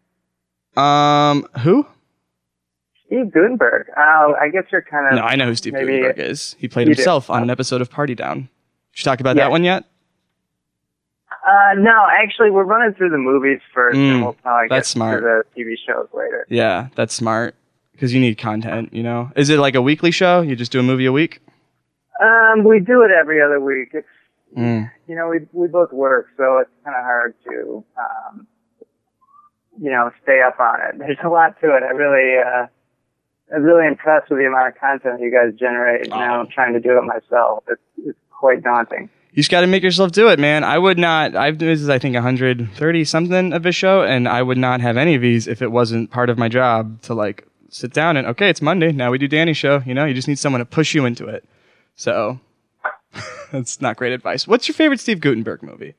[0.77, 1.87] Um, who?
[3.07, 3.89] Steve Guttenberg.
[3.97, 6.55] Oh, I guess you're kind of No, I know who Steve maybe- Guttenberg is.
[6.59, 7.01] He played You do.
[7.01, 8.49] himself on an episode of Party Down.
[8.93, 9.45] Did you talk about Yeah.
[9.45, 9.85] that one yet?
[11.47, 14.93] Uh, no, actually, we're running through the movies first, Mm, and we'll probably that's get
[14.93, 15.21] smart.
[15.23, 16.47] to the TV shows later.
[16.49, 17.55] Yeah, that's smart.
[17.93, 19.31] Because you need content, you know?
[19.37, 20.41] Is it like a weekly show?
[20.43, 21.41] You just do a movie a week?
[22.21, 23.91] Um, we do it every other week.
[23.95, 24.07] It's
[24.57, 24.91] Mm.
[25.07, 28.47] you know, we we both work, so it's kind of hard to, um,
[29.81, 30.99] you know, stay up on it.
[30.99, 31.83] There's a lot to it.
[31.83, 32.67] I really, uh,
[33.55, 36.11] I'm really impressed with the amount of content you guys generate.
[36.11, 37.65] Now I'm trying to do it myself.
[37.69, 39.09] It's it's quite daunting.
[39.33, 40.65] You just got to make yourself do it, man.
[40.65, 41.35] I would not.
[41.35, 44.97] I've this is I think 130 something of this show, and I would not have
[44.97, 48.27] any of these if it wasn't part of my job to like sit down and
[48.27, 49.83] okay, it's Monday now we do Danny's show.
[49.87, 51.45] You know, you just need someone to push you into it.
[51.97, 52.39] So
[53.53, 54.47] that's not great advice.
[54.47, 55.95] What's your favorite Steve Guttenberg movie?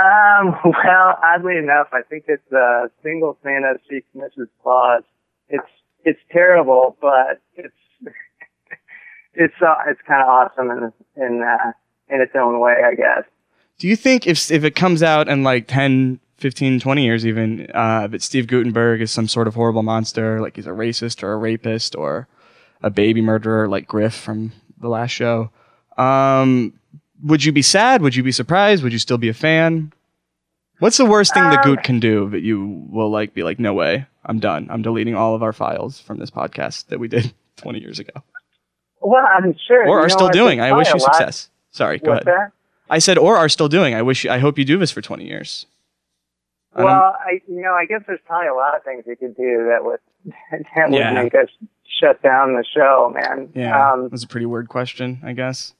[0.00, 4.48] Um, well, oddly enough, I think it's a Single Santa Seeks Mrs.
[4.62, 5.02] Claus.
[5.48, 5.68] It's
[6.04, 7.74] it's terrible, but it's
[9.34, 11.72] it's uh, it's kind of awesome in in uh,
[12.08, 13.24] in its own way, I guess.
[13.78, 17.66] Do you think if if it comes out in like 10, 15, 20 years even,
[17.74, 21.32] uh, that Steve Guttenberg is some sort of horrible monster, like he's a racist or
[21.32, 22.28] a rapist or
[22.82, 25.50] a baby murderer like Griff from the last show,
[25.98, 26.74] um,
[27.22, 28.02] would you be sad?
[28.02, 28.82] Would you be surprised?
[28.82, 29.92] Would you still be a fan?
[30.78, 33.58] What's the worst thing the Um, Goot can do that you will like be like,
[33.58, 34.66] no way, I'm done.
[34.70, 38.12] I'm deleting all of our files from this podcast that we did 20 years ago,
[39.02, 39.86] Well, I'm sure.
[39.86, 40.60] or are know still doing.
[40.60, 41.50] I wish you success.
[41.70, 42.24] Sorry, go ahead.
[42.24, 42.52] that?
[42.88, 43.94] I said, or are still doing.
[43.94, 44.24] I wish.
[44.26, 45.66] I hope you do this for 20 years.
[46.74, 49.36] I Well, I you know I guess there's probably a lot of things you could
[49.36, 49.98] do that would
[50.74, 51.12] that would Yeah.
[51.12, 51.48] make us
[52.00, 53.50] shut down the show, man.
[53.54, 55.74] yeah, Um, that's a pretty weird question, I guess.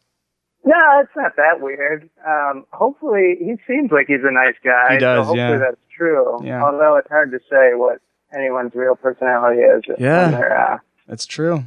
[0.65, 2.09] No, it's not that weird.
[2.27, 4.95] Um, hopefully, he seems like he's a nice guy.
[4.95, 5.59] He does, so hopefully yeah.
[5.59, 6.39] that's true.
[6.45, 6.63] Yeah.
[6.63, 8.01] Although it's hard to say what
[8.35, 10.31] anyone's real personality is Yeah.
[10.31, 11.65] they're uh, That's true.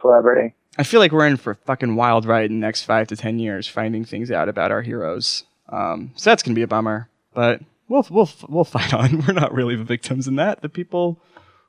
[0.00, 0.54] celebrity.
[0.78, 3.16] I feel like we're in for a fucking wild ride in the next five to
[3.16, 5.44] ten years, finding things out about our heroes.
[5.68, 9.24] Um, so that's gonna be a bummer, but we'll we'll we'll fight on.
[9.26, 10.60] We're not really the victims in that.
[10.62, 11.18] The people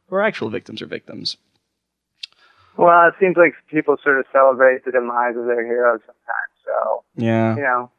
[0.07, 1.37] who are actual victims are victims.
[2.77, 6.53] Well, it seems like people sort of celebrate the demise of their heroes sometimes.
[6.65, 7.55] So Yeah.
[7.55, 7.91] you know,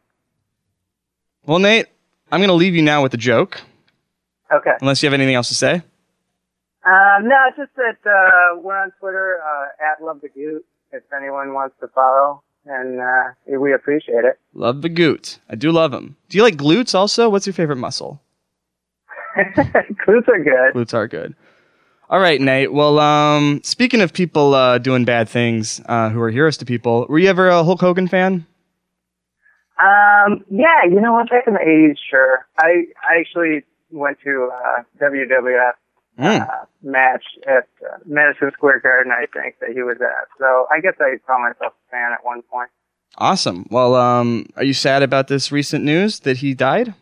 [1.47, 1.87] Well, Nate,
[2.31, 3.61] I'm gonna leave you now with a joke,
[4.53, 4.73] okay.
[4.81, 5.83] unless you have anything else to say.
[6.85, 10.64] Um, no, it's just that uh, we're on Twitter uh, at Love the Goot.
[10.91, 14.38] If anyone wants to follow, and uh, we appreciate it.
[14.55, 15.38] Love the goot.
[15.51, 16.17] I do love them.
[16.31, 17.29] Do you like glutes also?
[17.29, 18.23] What's your favorite muscle?
[19.37, 20.75] Glutes are good.
[20.75, 21.35] Glutes are good.
[22.11, 22.73] All right, Nate.
[22.73, 27.07] Well, um, speaking of people uh, doing bad things uh, who are heroes to people,
[27.09, 28.47] were you ever a Hulk Hogan fan?
[29.79, 31.29] Um, yeah, you know what?
[31.31, 32.47] Back in the '80s, sure.
[32.59, 35.73] I I actually went to uh, WWF
[36.18, 36.40] Mm.
[36.42, 40.27] uh, match at uh, Madison Square Garden, I think that he was at.
[40.37, 42.71] So I guess I call myself a fan at one point.
[43.18, 43.66] Awesome.
[43.71, 46.92] Well, um, are you sad about this recent news that he died?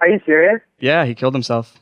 [0.00, 0.62] Are you serious?
[0.78, 1.74] Yeah, he killed himself.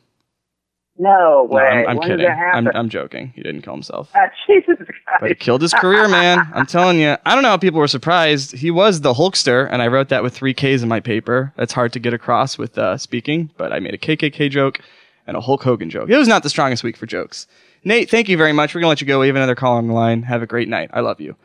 [0.99, 1.63] No No, way.
[1.89, 2.19] I'm, I'm kidding.
[2.19, 2.69] did that happen?
[2.69, 3.33] I'm, I'm joking.
[3.35, 4.11] He didn't kill himself.
[4.15, 4.91] Ah, Jesus Christ.
[5.07, 5.33] But Christ.
[5.33, 6.47] it killed his career, man.
[6.55, 7.17] I'm telling you.
[7.25, 8.53] I don't know how people were surprised.
[8.53, 11.53] He was the Hulkster, and I wrote that with three Ks in my paper.
[11.57, 14.81] That's hard to get across with uh, speaking, but I made a KKK joke
[15.27, 16.11] and a Hulk Hogan joke.
[16.11, 17.47] It was not the strongest week for jokes.
[17.85, 18.75] Nate, thank you very much.
[18.75, 19.21] We're going to let you go.
[19.21, 20.23] We have another call on the line.
[20.25, 20.91] Have a great night.
[20.93, 21.37] I love you.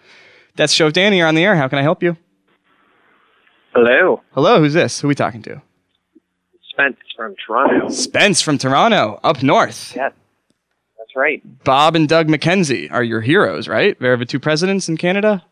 [0.56, 1.18] That's Show Danny.
[1.20, 1.56] You're on the air.
[1.56, 2.18] How can I help you?
[3.74, 5.00] Hello, Hello, who's this?
[5.02, 5.62] Who are we talking to?
[6.72, 7.90] Spence from Toronto.
[7.90, 9.94] Spence from Toronto, up north.
[9.96, 10.14] Yes,
[10.98, 11.42] that's right.
[11.66, 14.00] Bob and Doug McKenzie are your heroes, right?
[14.00, 15.44] They're the two presidents in Canada?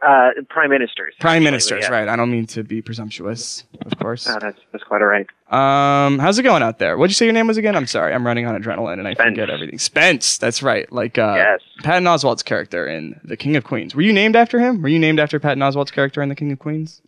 [0.00, 1.14] Uh, prime ministers.
[1.18, 1.90] Prime ministers, yeah.
[1.90, 2.08] right.
[2.08, 4.28] I don't mean to be presumptuous, of course.
[4.28, 5.26] No, that's that's quite all right.
[5.50, 6.96] Um, how's it going out there?
[6.96, 7.74] What'd you say your name was again?
[7.74, 9.30] I'm sorry, I'm running on adrenaline and I Spence.
[9.30, 9.78] forget everything.
[9.78, 10.90] Spence, that's right.
[10.92, 11.60] Like uh, yes.
[11.82, 13.96] Patton Oswalt's character in The King of Queens.
[13.96, 14.82] Were you named after him?
[14.82, 17.02] Were you named after Patton Oswalt's character in The King of Queens?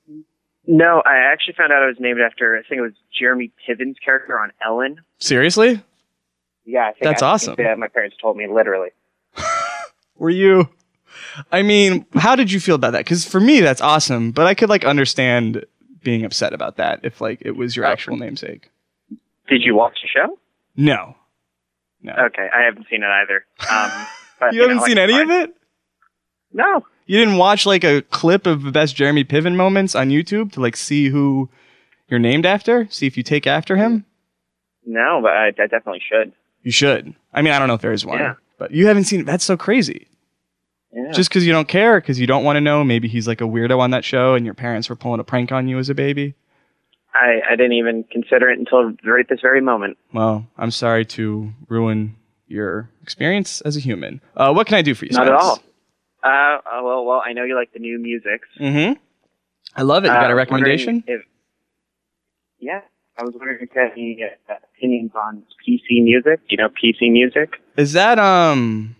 [0.66, 2.56] No, I actually found out I was named after.
[2.56, 5.00] I think it was Jeremy Piven's character on Ellen.
[5.18, 5.82] Seriously?
[6.64, 7.54] Yeah, I think That's I, awesome.
[7.56, 8.90] that my parents told me literally.
[10.16, 10.68] Were you?
[11.50, 13.04] I mean, how did you feel about that?
[13.04, 15.64] Because for me, that's awesome, but I could like understand
[16.02, 17.90] being upset about that if like it was your Oh.
[17.90, 18.70] actual namesake.
[19.48, 20.38] Did you watch the show?
[20.76, 21.16] No.
[22.02, 22.12] No.
[22.12, 23.44] Okay, I haven't seen it either.
[23.70, 24.06] Um,
[24.40, 25.22] but, you haven't know, seen like, any fine.
[25.22, 25.54] of it?
[26.52, 26.86] No.
[27.10, 30.60] You didn't watch like a clip of the best Jeremy Piven moments on YouTube to
[30.60, 31.48] like see who
[32.06, 32.86] you're named after?
[32.88, 34.04] See if you take after him?
[34.86, 36.32] No, but I, I definitely should.
[36.62, 37.12] You should.
[37.34, 38.34] I mean, I don't know if there is one, Yeah.
[38.58, 39.24] but you haven't seen.
[39.24, 40.06] That's so crazy.
[40.92, 41.10] Yeah.
[41.10, 42.84] Just because you don't care, because you don't want to know.
[42.84, 45.50] Maybe he's like a weirdo on that show, and your parents were pulling a prank
[45.50, 46.34] on you as a baby.
[47.12, 49.98] I, I didn't even consider it until right this very moment.
[50.12, 52.14] Well, I'm sorry to ruin
[52.46, 54.20] your experience as a human.
[54.36, 55.10] Uh, what can I do for you?
[55.10, 55.60] Not at all.
[56.22, 58.42] Uh, uh, well, well, I know you like the new music.
[58.60, 59.00] Mm-hmm.
[59.76, 60.08] I love it.
[60.08, 61.04] You Uh, got a was recommendation?
[61.06, 61.22] If,
[62.58, 62.80] yeah,
[63.18, 66.40] I was wondering if you had any uh, opinions on PC music.
[66.48, 67.54] You know, PC music.
[67.76, 68.96] Is that um?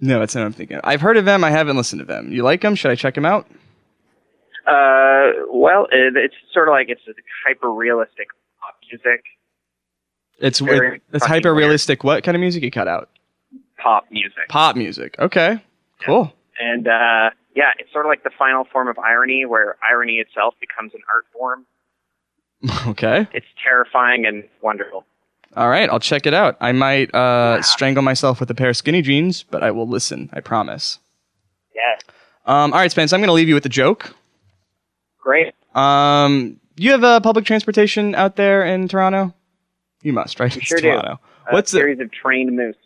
[0.00, 0.80] No, that's what I'm thinking.
[0.82, 1.44] I've heard of them.
[1.44, 2.32] I haven't listened to them.
[2.32, 2.74] You like them?
[2.74, 3.46] Should I check them out?
[4.66, 7.00] Uh, well, it, it's sort of like it's
[7.46, 8.28] hyper realistic
[8.60, 9.24] pop music,
[10.38, 12.04] It's Very it, it's hyper realistic.
[12.04, 13.08] What kind of music you cut out?
[13.78, 15.16] pop music, Pop music.
[15.18, 15.60] Okay,
[16.04, 16.32] cool.
[16.60, 20.54] and uh, yeah, it's sort of like the final form of irony, where irony itself
[20.60, 21.66] becomes an art form.
[22.90, 23.26] okay.
[23.32, 25.04] It's terrifying and wonderful.
[25.54, 26.56] All right, I'll check it out.
[26.60, 30.30] I might uh, strangle myself with a pair of skinny jeans, but I will listen.
[30.32, 30.98] I promise.
[31.74, 31.96] Yeah,
[32.46, 33.12] Um, all right, Spence.
[33.12, 34.14] I'm going to leave you with a joke.
[35.20, 35.54] great.
[35.74, 39.34] Um, you have uh, public transportation out there in Toronto?
[40.02, 40.54] You must, right?
[40.54, 40.90] We sure do.
[40.90, 41.20] Toronto.
[41.48, 42.76] A What's the series of trained moose?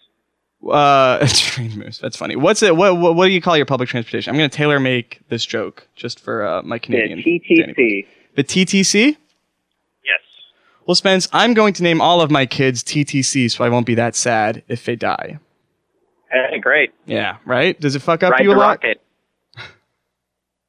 [0.69, 1.99] Uh, trained moose.
[1.99, 2.37] That's funny.
[2.37, 2.77] What's it?
[2.77, 4.31] What, what What do you call your public transportation?
[4.31, 7.19] I'm gonna tailor make this joke just for uh, my The Canadian.
[7.23, 8.07] TTC.
[8.35, 9.17] The TTC.
[10.05, 10.21] Yes.
[10.87, 13.95] Well, Spence, I'm going to name all of my kids TTC, so I won't be
[13.95, 15.39] that sad if they die.
[16.31, 16.93] Hey, great.
[17.07, 17.79] Yeah, right.
[17.81, 18.67] Does it fuck up Ride you a the lot?
[18.85, 19.01] rocket.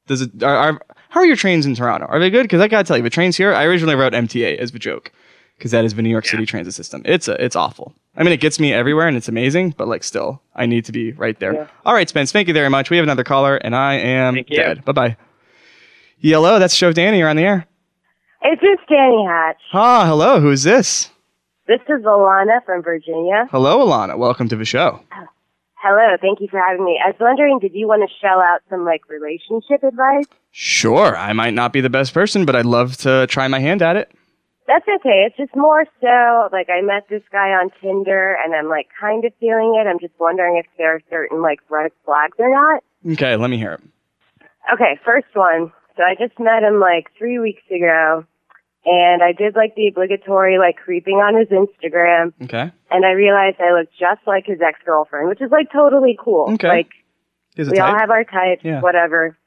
[0.08, 0.44] Does it?
[0.44, 2.06] Are, are how are your trains in Toronto?
[2.06, 2.44] Are they good?
[2.44, 3.54] Because I gotta tell you, the trains here.
[3.54, 5.12] I originally wrote MTA as a joke,
[5.58, 7.02] because that is the New York City transit system.
[7.06, 7.94] It's a, it's awful.
[8.16, 10.92] I mean, it gets me everywhere and it's amazing, but like still, I need to
[10.92, 11.70] be right there.
[11.86, 12.90] All right, Spence, thank you very much.
[12.90, 14.86] We have another caller, and I am Thank dead.
[14.86, 15.18] Bye bye.
[16.20, 17.20] Hello, that's Show Danny.
[17.20, 17.68] You're on the air.
[18.42, 19.62] It's just Danny Hatch.
[19.74, 20.40] Ah, hello.
[20.40, 21.10] Who is this?
[21.68, 23.48] This is Alanna from Virginia.
[23.52, 24.18] Hello, Alanna.
[24.18, 25.02] Welcome to the show.
[25.76, 27.00] Hello, thank you for having me.
[27.04, 30.26] I was wondering, did you want to shell out some like relationship advice?
[30.52, 33.82] Sure, I might not be the best person, but I'd love to try my hand
[33.82, 34.12] at it.
[34.68, 35.24] That's okay.
[35.26, 39.24] It's just more so like I met this guy on Tinder and I'm like kind
[39.24, 39.88] of feeling it.
[39.88, 42.84] I'm just wondering if there are certain like red flags or not.
[43.14, 43.82] Okay, let me hear it.
[44.74, 45.72] Okay, first one.
[45.96, 48.26] So I just met him like three weeks ago
[48.86, 52.70] and I did like the obligatory like creeping on his Instagram Okay.
[52.92, 56.52] and I realized I looked just like his ex-girlfriend, which is like totally cool.
[56.56, 56.68] Okay.
[56.68, 56.90] Like
[57.58, 58.82] we all have our types, Yeah.
[58.82, 59.38] whatever.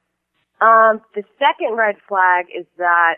[0.62, 3.16] Um, the second red flag is that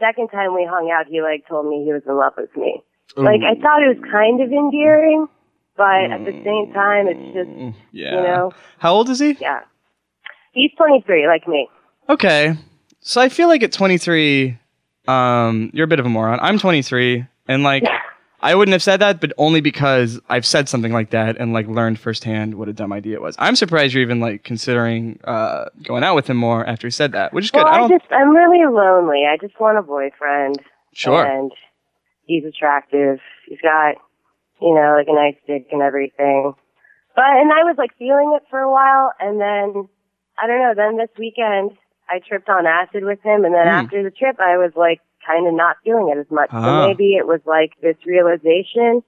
[0.00, 2.82] second time we hung out, he like told me he was in love with me.
[3.16, 5.26] Like I thought it was kind of endearing,
[5.76, 8.10] but at the same time, it's just Mm, yeah.
[8.16, 9.36] you know, How old is he?
[9.40, 9.60] yeah.
[10.52, 11.68] He's 23, like me.
[12.08, 12.54] Okay.
[13.00, 14.58] So I feel like at 23,
[15.08, 16.38] um, you're a bit of a moron.
[16.40, 17.84] I'm 23, and like,
[18.46, 21.66] I wouldn't have said that, but only because I've said something like that and like
[21.66, 23.34] learned firsthand what a dumb idea it was.
[23.38, 27.12] I'm surprised you're even like considering uh, going out with him more after he said
[27.12, 27.64] that, which is good.
[27.64, 27.90] Well, I I, don't.
[27.90, 29.24] just I'm really lonely.
[29.28, 30.60] I just want a boyfriend.
[30.92, 31.24] Sure.
[31.26, 31.50] And
[32.24, 33.18] he's attractive.
[33.48, 33.96] He's got,
[34.62, 36.54] you know, like a nice dick and everything.
[37.16, 39.88] But and I was like feeling it for a while, and then
[40.38, 40.74] I don't know.
[40.76, 41.72] Then this weekend
[42.08, 43.84] I tripped on acid with him, and then Hmm.
[43.86, 46.48] after the trip I was like kind of not feeling it as much.
[46.52, 46.62] Ah.
[46.82, 49.02] So maybe it was like this realization,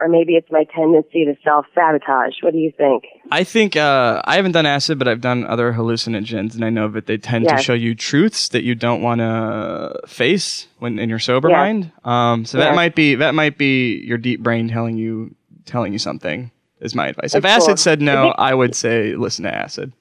[0.00, 2.34] or maybe it's my tendency to self sabotage.
[2.42, 3.04] What do you think?
[3.32, 6.88] I think uh, I haven't done acid, but I've done other hallucinogens, and I know
[6.88, 11.08] that they tend to show you truths that you don't want to face when in
[11.08, 11.56] your sober Yes.
[11.56, 11.92] mind.
[12.04, 15.98] Um, so that might be that might be your deep brain telling you telling you
[15.98, 16.50] something.
[16.78, 17.34] Is my advice.
[17.34, 17.76] if acid cool.
[17.78, 19.94] said no, I would say listen to acid.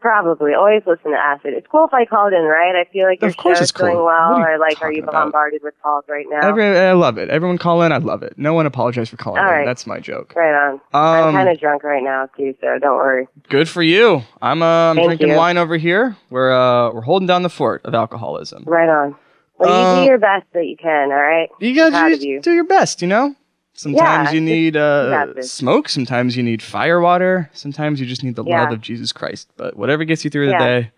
[0.00, 0.54] Probably.
[0.54, 1.52] Always listen to acid.
[1.54, 2.74] It's cool if I called in, right?
[2.74, 3.86] I feel like your Of course show's it's cool.
[3.86, 5.12] going well, or like, are you about?
[5.12, 6.48] bombarded with calls right now?
[6.48, 7.28] Every, I love it.
[7.28, 7.92] Everyone call in.
[7.92, 8.34] I love it.
[8.38, 9.52] No one apologize for calling All in.
[9.52, 9.64] right.
[9.66, 10.32] That's my joke.
[10.34, 10.80] right on.
[10.94, 13.28] I'm Um, kind of drunk right now too, so don't worry.
[13.50, 14.22] Good for you.
[14.40, 15.34] I'm uh, I'm Thank drinking you.
[15.36, 16.16] wine over here.
[16.30, 18.64] We're uh, we're holding down the fort of alcoholism.
[18.66, 19.16] Right on.
[19.58, 21.10] Well, Uh, you do your best that you can.
[21.12, 21.50] All right.
[21.60, 22.40] You I'm gotta do, you.
[22.40, 23.34] do your best, you know?
[23.80, 25.88] Sometimes Yeah, you need uh, smoke.
[25.88, 27.48] Sometimes you need fire water.
[27.54, 28.60] Sometimes you just need the Yeah.
[28.60, 29.50] love of Jesus Christ.
[29.56, 30.58] But whatever gets you through the Yeah.
[30.82, 30.90] day,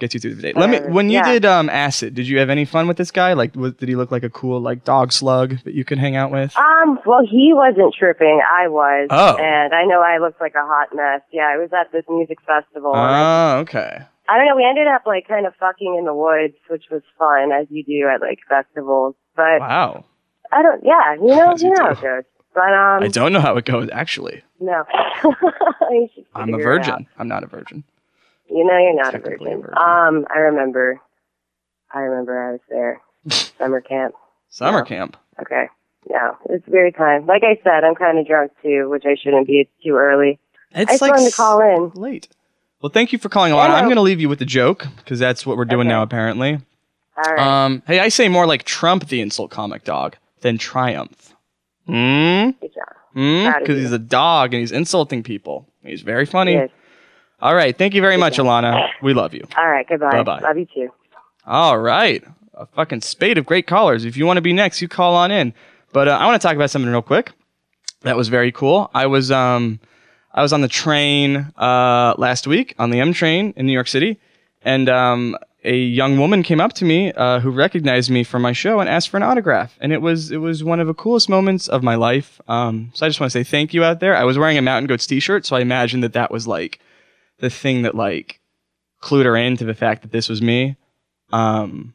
[0.00, 0.52] gets you through the day.
[0.56, 0.80] Let me.
[0.92, 3.32] When you did um, acid, did you have any fun with this guy?
[3.34, 6.16] Like, was, did he look like a cool like dog slug that you could hang
[6.16, 6.56] out with?
[6.56, 6.98] Um.
[7.06, 8.40] Well, he wasn't tripping.
[8.42, 9.06] I was.
[9.10, 9.36] Oh.
[9.36, 11.20] And I know I looked like a hot mess.
[11.32, 12.90] Yeah, I was at this music festival.
[12.92, 14.02] Oh, okay.
[14.28, 14.56] I don't know.
[14.56, 17.84] We ended up like kind of fucking in the woods, which was fun, as you
[17.84, 19.14] do at like festivals.
[19.36, 20.04] But Wow.
[20.52, 20.82] I don't.
[20.84, 22.24] Yeah, you know, you know how it goes.
[22.54, 23.02] But um.
[23.02, 23.88] I don't know how it goes.
[23.92, 24.84] Actually, No.
[26.34, 26.86] I'm a figure it out.
[26.86, 27.06] virgin.
[27.18, 27.84] I'm not a virgin.
[28.48, 29.60] You know you're not a Technically a virgin.
[29.74, 29.78] virgin.
[29.78, 31.00] Um, I remember.
[31.92, 33.00] I remember I was there.
[33.58, 34.14] Summer camp.
[34.48, 34.84] Summer No.
[34.84, 35.16] camp.
[35.40, 35.66] Okay.
[36.08, 37.26] No, it's very time.
[37.26, 39.60] Like I said, I'm kind of drunk too, which I shouldn't be.
[39.60, 40.38] It's too early.
[40.70, 41.90] It's I just like wanted to call in.
[42.00, 42.28] late.
[42.80, 43.70] Well, thank you for calling, Alanna.
[43.70, 45.88] I'm going to leave you with the joke because that's what we're doing Okay.
[45.88, 46.60] now, apparently.
[47.16, 47.64] All right.
[47.64, 51.34] Um, hey, I say more like Trump, the insult comic dog, than Triumph.
[51.86, 52.50] Hmm?
[53.14, 53.46] Hmm?
[53.58, 55.68] Because he's a dog and he's insulting people.
[55.82, 56.52] He's very funny.
[56.52, 56.70] Yes.
[57.40, 57.76] All right.
[57.76, 58.88] Thank you very much, Alanna.
[59.02, 59.44] We love you.
[59.56, 59.86] All right.
[59.88, 60.10] Goodbye.
[60.22, 60.40] Bye-bye.
[60.40, 60.88] Love you too.
[61.46, 62.22] All right.
[62.54, 64.04] A fucking spade of great callers.
[64.04, 65.52] If you want to be next, you call on in.
[65.92, 67.32] But uh, I want to talk about something real quick.
[68.02, 68.90] That was very cool.
[68.94, 69.80] I was um
[70.32, 73.88] I was on the train uh last week on the M train in New York
[73.88, 74.20] City,
[74.62, 78.52] and um a young woman came up to me uh, who recognized me from my
[78.52, 81.28] show and asked for an autograph, and it was it was one of the coolest
[81.28, 82.40] moments of my life.
[82.48, 84.16] Um, so I just want to say thank you out there.
[84.16, 86.78] I was wearing a Mountain Goats T-shirt, so I imagined that that was like
[87.38, 88.40] the thing that like
[89.02, 90.76] clued her into the fact that this was me.
[91.32, 91.94] Um,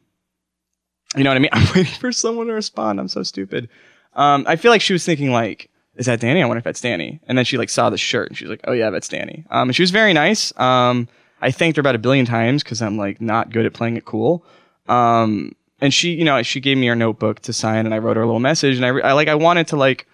[1.16, 1.50] you know what I mean?
[1.52, 3.00] I'm waiting for someone to respond.
[3.00, 3.68] I'm so stupid.
[4.14, 6.42] Um, I feel like she was thinking like, is that Danny?
[6.42, 7.20] I wonder if that's Danny.
[7.26, 9.44] And then she like saw the shirt and she's like, oh yeah, that's Danny.
[9.50, 10.58] Um, and she was very nice.
[10.58, 11.08] Um,
[11.42, 14.04] I thanked her about a billion times because I'm like not good at playing it
[14.04, 14.46] cool.
[14.86, 18.16] Um, and she, you know, she gave me her notebook to sign and I wrote
[18.16, 20.06] her a little message and I, I like, I wanted to like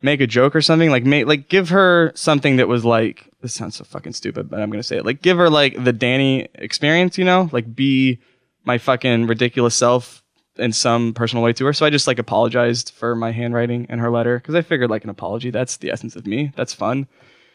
[0.00, 3.52] make a joke or something, like make like give her something that was like this
[3.54, 5.04] sounds so fucking stupid, but I'm gonna say it.
[5.04, 8.18] Like give her like the Danny experience, you know, like be
[8.64, 10.22] my fucking ridiculous self
[10.56, 11.72] in some personal way to her.
[11.72, 15.04] So I just like apologized for my handwriting in her letter because I figured like
[15.04, 16.52] an apology, that's the essence of me.
[16.56, 17.06] That's fun.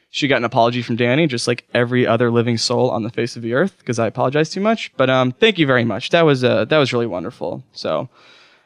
[0.09, 3.35] She got an apology from Danny, just like every other living soul on the face
[3.35, 4.91] of the earth, because I apologize too much.
[4.95, 6.09] But um, thank you very much.
[6.11, 7.63] That was uh, that was really wonderful.
[7.73, 8.09] So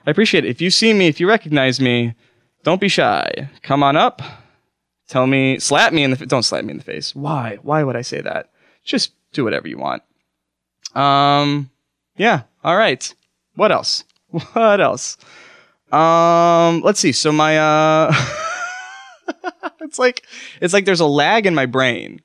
[0.05, 0.49] I appreciate it.
[0.49, 2.13] If you see me, if you recognize me,
[2.63, 3.49] don't be shy.
[3.63, 4.21] Come on up.
[5.07, 6.17] Tell me, slap me in the.
[6.21, 7.15] F- don't slap me in the face.
[7.15, 7.57] Why?
[7.63, 8.51] Why would I say that?
[8.83, 10.03] Just do whatever you want.
[10.95, 11.69] Um,
[12.17, 12.43] yeah.
[12.63, 13.13] All right.
[13.55, 14.03] What else?
[14.53, 15.17] What else?
[15.91, 17.11] Um, let's see.
[17.11, 18.13] So my uh,
[19.81, 20.25] it's like
[20.59, 22.21] it's like there's a lag in my brain,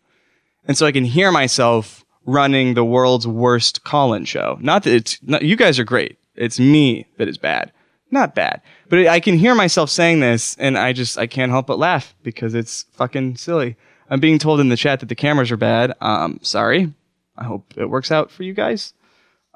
[0.67, 4.59] and so I can hear myself running the world's worst call-in show.
[4.61, 6.19] Not that it's not, you guys are great.
[6.35, 7.73] It's me that is bad.
[8.11, 11.67] Not bad, but I can hear myself saying this, and I just I can't help
[11.67, 13.77] but laugh because it's fucking silly.
[14.09, 15.93] I'm being told in the chat that the cameras are bad.
[16.01, 16.93] Um, sorry.
[17.37, 18.95] I hope it works out for you guys.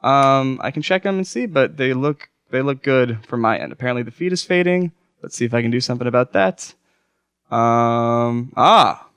[0.03, 3.59] Um, I can check them and see, but they look they look good from my
[3.59, 3.73] end.
[3.73, 4.93] Apparently the feed is fading.
[5.23, 6.75] Let's see if I can do something about that.
[7.51, 9.09] Um, ah,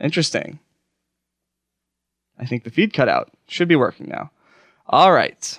[0.00, 0.58] interesting.
[2.38, 3.30] I think the feed cut out.
[3.46, 4.30] Should be working now.
[4.86, 5.58] All right.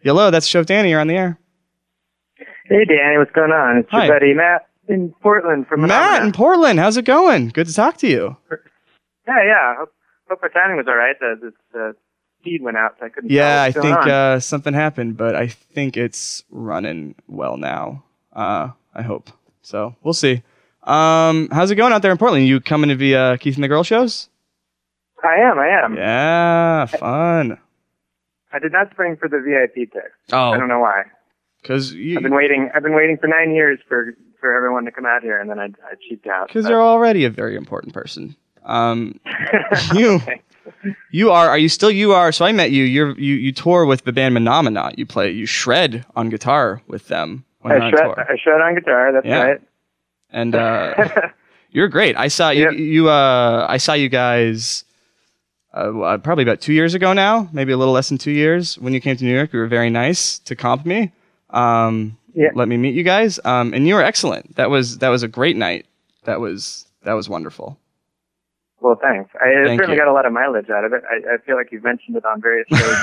[0.00, 0.90] Hello, that's Show Danny.
[0.90, 1.38] You're on the air.
[2.66, 3.78] Hey, Danny, what's going on?
[3.78, 4.06] It's Hi.
[4.06, 6.78] your buddy Matt in Portland from Matt in Portland.
[6.78, 7.48] How's it going?
[7.48, 8.36] Good to talk to you.
[9.26, 9.74] Yeah, yeah.
[9.78, 9.92] Hope,
[10.28, 11.16] hope our timing was all right.
[11.18, 11.96] The, the, the
[12.42, 13.30] feed went out, so I couldn't.
[13.30, 18.04] Yeah, I think uh, something happened, but I think it's running well now.
[18.34, 19.30] Uh, I hope.
[19.62, 20.42] So we'll see.
[20.82, 22.46] Um, how's it going out there in Portland?
[22.46, 24.28] You coming to the uh, Keith and the Girl shows?
[25.22, 25.58] I am.
[25.58, 25.96] I am.
[25.96, 27.58] Yeah, fun.
[28.52, 30.12] I did not spring for the VIP ticket.
[30.32, 30.50] Oh.
[30.50, 31.04] I don't know why.
[31.62, 32.70] Because you, I've been waiting.
[32.74, 35.58] I've been waiting for nine years for for everyone to come out here, and then
[35.58, 36.48] I, I cheaped out.
[36.48, 38.36] because but- you're already a very important person.
[38.64, 39.18] Um,
[39.94, 40.20] you,
[41.10, 41.48] you are.
[41.48, 41.90] Are you still?
[41.90, 42.30] You are.
[42.32, 42.84] So I met you.
[42.84, 44.96] You're you you tour with the band Menomena.
[44.98, 45.30] You play.
[45.30, 48.06] You shred on guitar with them when I shred.
[48.18, 49.12] I shred on guitar.
[49.12, 49.42] That's Yeah.
[49.42, 49.60] right.
[50.30, 51.08] and uh,
[51.70, 52.16] you're great.
[52.16, 52.70] I saw you.
[52.72, 54.84] You uh, I saw you guys.
[55.76, 58.78] Uh, uh, probably about two years ago now, maybe a little less than two years.
[58.78, 61.10] When you came to New York, you were very nice to comp me.
[61.50, 62.50] Um, Yeah.
[62.54, 64.54] Let me meet you guys, um, and you were excellent.
[64.56, 65.86] That was that was a great night.
[66.24, 67.76] That was that was wonderful.
[68.80, 69.30] Well, thanks.
[69.40, 70.02] I Thank certainly you.
[70.02, 71.02] got a lot of mileage out of it.
[71.10, 72.96] I, I feel like you've mentioned it on various shows,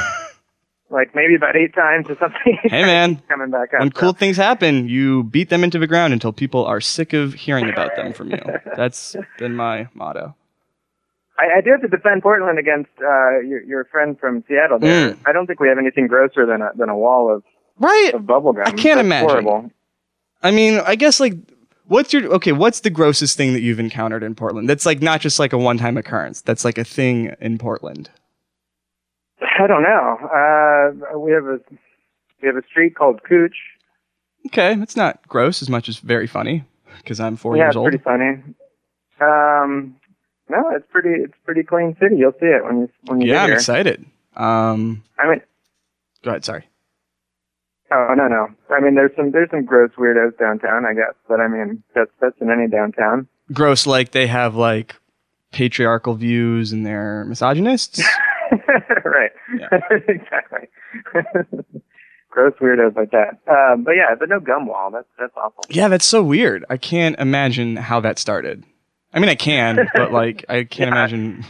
[0.92, 2.58] like maybe about eight times or something.
[2.64, 3.80] Hey man, coming back up.
[3.80, 7.34] when cool things happen, you beat them into the ground until people are sick of
[7.34, 8.42] hearing about them from you.
[8.76, 10.36] That's been my motto.
[11.40, 14.80] I, I do have to defend Portland against uh, your, your friend from Seattle.
[14.80, 15.18] There, Mm.
[15.26, 17.44] I don't think we have anything grosser than a than a wall of
[17.80, 18.64] right of bubble gum.
[18.68, 19.30] I can't That's imagine.
[19.30, 19.72] Horrible.
[20.44, 21.34] I mean, I guess like,
[21.86, 22.52] what's your okay?
[22.52, 24.68] What's the grossest thing that you've encountered in Portland?
[24.70, 26.42] That's like not just like a one-time occurrence.
[26.42, 28.10] That's like a thing in Portland.
[29.42, 30.18] I don't know.
[31.14, 31.60] Uh, we have a
[32.42, 33.56] we have a street called Cooch.
[34.48, 36.64] Okay, it's not gross as much as very funny
[36.98, 37.86] because I'm four yeah, years it's old.
[37.90, 38.44] pretty funny.
[39.20, 39.96] Um,
[40.50, 42.16] no, it's pretty it's pretty clean city.
[42.18, 43.56] You'll see it when you when you yeah, get I'm here.
[43.56, 44.06] excited.
[44.36, 45.42] Um, I mean,
[46.24, 46.46] go ahead.
[46.46, 46.68] Sorry.
[47.92, 48.48] oh no no.
[48.70, 51.14] I mean, there's some there's some gross weirdos downtown, I guess.
[51.28, 53.28] But I mean, that's that's in any downtown.
[53.54, 54.96] Gross, like they have like
[55.52, 58.02] patriarchal views and they're misogynists.
[59.06, 59.32] right.
[60.08, 60.68] exactly.
[62.30, 63.40] gross weirdos like that.
[63.48, 64.92] Um, but yeah, but no gum wall.
[64.92, 65.64] That's that's awful.
[65.70, 66.66] yeah, that's so weird.
[66.70, 68.64] I can't imagine how that started.
[69.14, 70.96] I mean, I can, but like, I can't Yeah.
[70.96, 71.46] imagine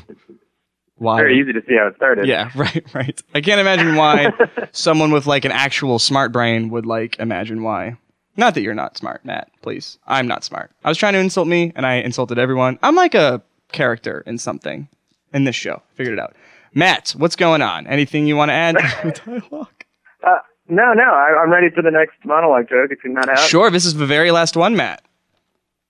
[0.96, 1.18] why.
[1.18, 2.26] Very easy to see how it started.
[2.26, 3.22] Yeah, right, right.
[3.36, 4.32] I can't imagine why
[4.72, 7.98] someone with like an actual smart brain would like imagine why.
[8.38, 9.52] Not that you're not smart, Matt.
[9.62, 10.72] Please, I'm not smart.
[10.84, 12.80] I was trying to insult me, and I insulted everyone.
[12.82, 13.42] I'm like a
[13.74, 14.88] character in something
[15.34, 15.82] in this show.
[15.96, 16.34] Figured it out.
[16.74, 17.88] Matt, what's going on?
[17.88, 19.84] Anything you want to add to the dialogue?
[20.24, 21.04] Uh, no, no.
[21.04, 22.92] I, I'm ready for the next monologue joke.
[22.92, 23.40] If you're not out.
[23.40, 23.70] Sure.
[23.70, 25.04] This is the very last one, Matt.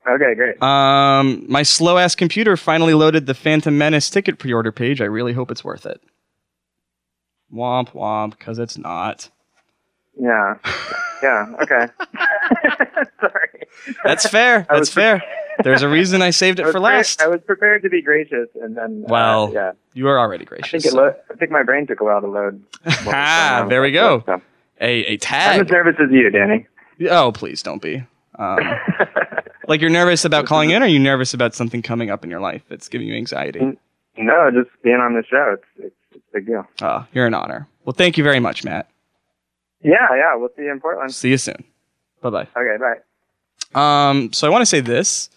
[0.07, 0.61] Okay, great.
[0.63, 4.99] Um, my slow ass computer finally loaded the Phantom Menace ticket pre-order page.
[4.99, 6.01] I really hope it's worth it.
[7.53, 9.29] Womp womp, because it's not.
[10.19, 10.55] Yeah.
[11.23, 11.53] Yeah.
[11.61, 11.85] Okay.
[13.21, 13.67] Sorry.
[14.03, 14.65] That's fair.
[14.71, 15.21] That's fair.
[15.63, 17.21] There's a reason I saved it was for pre- last.
[17.21, 19.03] I was prepared to be gracious, and then.
[19.07, 19.71] uh, Well, yeah.
[19.93, 20.83] you are already I gracious.
[20.83, 20.97] think it.
[20.97, 22.63] Lo- I think my brain took a while to load.
[22.83, 24.23] what was going Ah, there we go.
[24.27, 25.61] A a I'm tag.
[25.61, 26.67] as nervous as you, Danny.
[27.09, 28.03] Oh, please don't be.
[28.39, 28.59] Um,
[29.67, 32.29] like you're nervous about calling in, or are you nervous about something coming up in
[32.29, 33.77] your life that's giving you anxiety?
[34.17, 35.55] No, just being on the show.
[35.57, 36.67] It's it's, it's a big deal.
[36.81, 37.67] Oh, you're an honor.
[37.85, 38.89] Well, thank you very much, Matt.
[39.83, 40.35] Yeah, yeah.
[40.35, 41.13] We'll see you in Portland.
[41.13, 41.63] See you soon.
[42.21, 42.47] Bye bye.
[42.55, 42.97] Okay, bye.
[44.09, 45.29] Um, so I want to say this.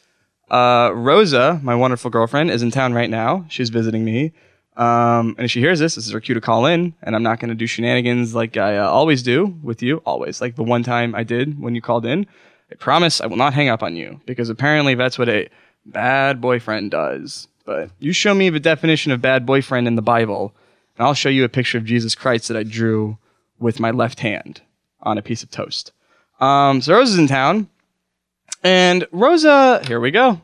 [0.55, 3.45] Uh, Rosa, my wonderful girlfriend, is in town right now.
[3.49, 4.33] She's visiting me.
[4.77, 7.25] Um, and if she hears this, this is her cue to call in, and I'm
[7.25, 10.41] not going to do shenanigans like I uh, always do with you, always.
[10.41, 12.29] Like the one time I did when you called in.
[12.71, 15.49] I promise I will not hang up on you because apparently that's what a
[15.87, 17.49] bad boyfriend does.
[17.65, 20.55] But you show me the definition of bad boyfriend in the Bible,
[20.97, 23.19] and I'll show you a picture of Jesus Christ that I drew
[23.59, 24.63] with my left hand
[25.03, 25.91] on a piece of toast.
[26.39, 27.69] Um, so Rosa's in town.
[28.65, 30.41] And Rosa, here we go.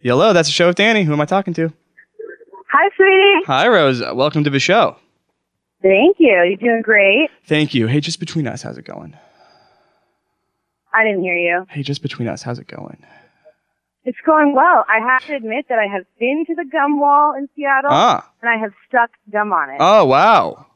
[0.00, 1.04] Hello, that's the show with Danny.
[1.04, 1.70] Who am I talking to?
[2.72, 3.44] Hi, sweetie.
[3.46, 4.14] Hi, Rosa.
[4.14, 4.96] Welcome to the show.
[5.82, 6.28] Thank you.
[6.28, 7.28] You're doing great.
[7.46, 7.86] Thank you.
[7.86, 9.14] Hey, just between us, how's it going?
[10.94, 11.66] I didn't hear you.
[11.68, 13.04] Hey, just between us, how's it going?
[14.04, 14.84] It's going well.
[14.88, 18.30] I have to admit that I have been to the gum wall in Seattle Ah.
[18.40, 19.76] and I have stuck gum on it.
[19.80, 20.66] Oh, wow.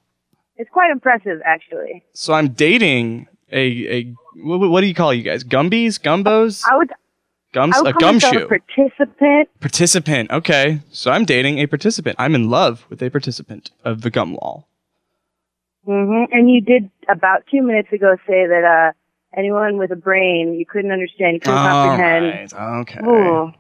[0.57, 2.03] It's quite impressive, actually.
[2.13, 3.59] So I'm dating a
[3.99, 5.45] a what, what do you call you guys?
[5.45, 6.91] Gumbies, gumbos, I would,
[7.53, 9.49] gums, I would a gumshoe a participant.
[9.61, 10.31] participant.
[10.31, 12.17] Okay, so I'm dating a participant.
[12.19, 14.69] I'm in love with a participant of the gum wall.
[15.87, 16.33] Mm-hmm.
[16.33, 18.93] And you did about two minutes ago say that uh,
[19.39, 22.53] anyone with a brain you couldn't understand, you couldn't All comprehend.
[22.53, 22.81] right.
[22.81, 23.01] Okay.
[23.05, 23.53] Ooh,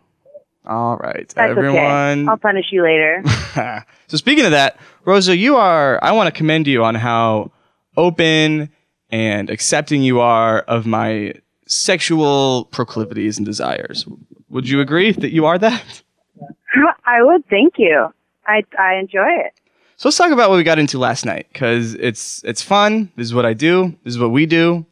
[0.66, 1.28] All right.
[1.28, 1.76] that's Everyone.
[1.76, 2.28] okay.
[2.28, 3.22] I'll punish you later.
[4.06, 5.98] so speaking of that, Rosa, you are.
[6.02, 7.50] I want to commend you on how
[7.96, 8.70] open
[9.10, 11.34] and accepting you are of my
[11.66, 14.06] sexual proclivities and desires.
[14.50, 16.02] Would you agree that you are that?
[17.06, 17.46] I would.
[17.48, 18.12] Thank you.
[18.46, 19.52] I I enjoy it.
[19.96, 23.10] So let's talk about what we got into last night because it's it's fun.
[23.16, 23.94] This is what I do.
[24.04, 24.86] This is what we do.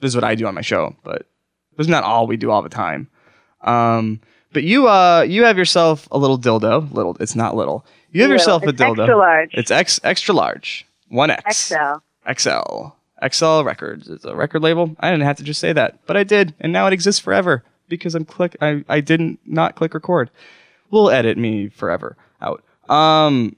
[0.00, 1.26] This is what I do on my show, but
[1.76, 3.08] this is not all we do all the time.
[3.62, 4.20] Um,
[4.52, 6.92] but you uh you have yourself a little dildo.
[6.92, 7.86] Little, it's not little.
[8.12, 8.42] You have Little.
[8.42, 8.98] yourself a It's dildo.
[9.00, 9.50] extra large.
[9.54, 10.86] It's X extra large.
[11.08, 11.68] One X.
[11.68, 12.00] XL.
[12.30, 12.86] XL.
[13.30, 14.08] XL Records.
[14.08, 14.96] is a record label.
[15.00, 17.64] I didn't have to just say that, but I did, and now it exists forever
[17.88, 18.56] because I'm click.
[18.60, 20.30] I I didn't not click record.
[20.90, 22.62] We'll edit me forever out.
[22.88, 23.56] Um.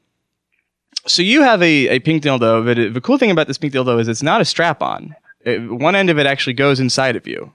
[1.07, 3.75] So you have a, a pink dildo, but it, the cool thing about this pink
[3.75, 5.15] dildo is it's not a strap on.
[5.45, 7.53] one end of it actually goes inside of you,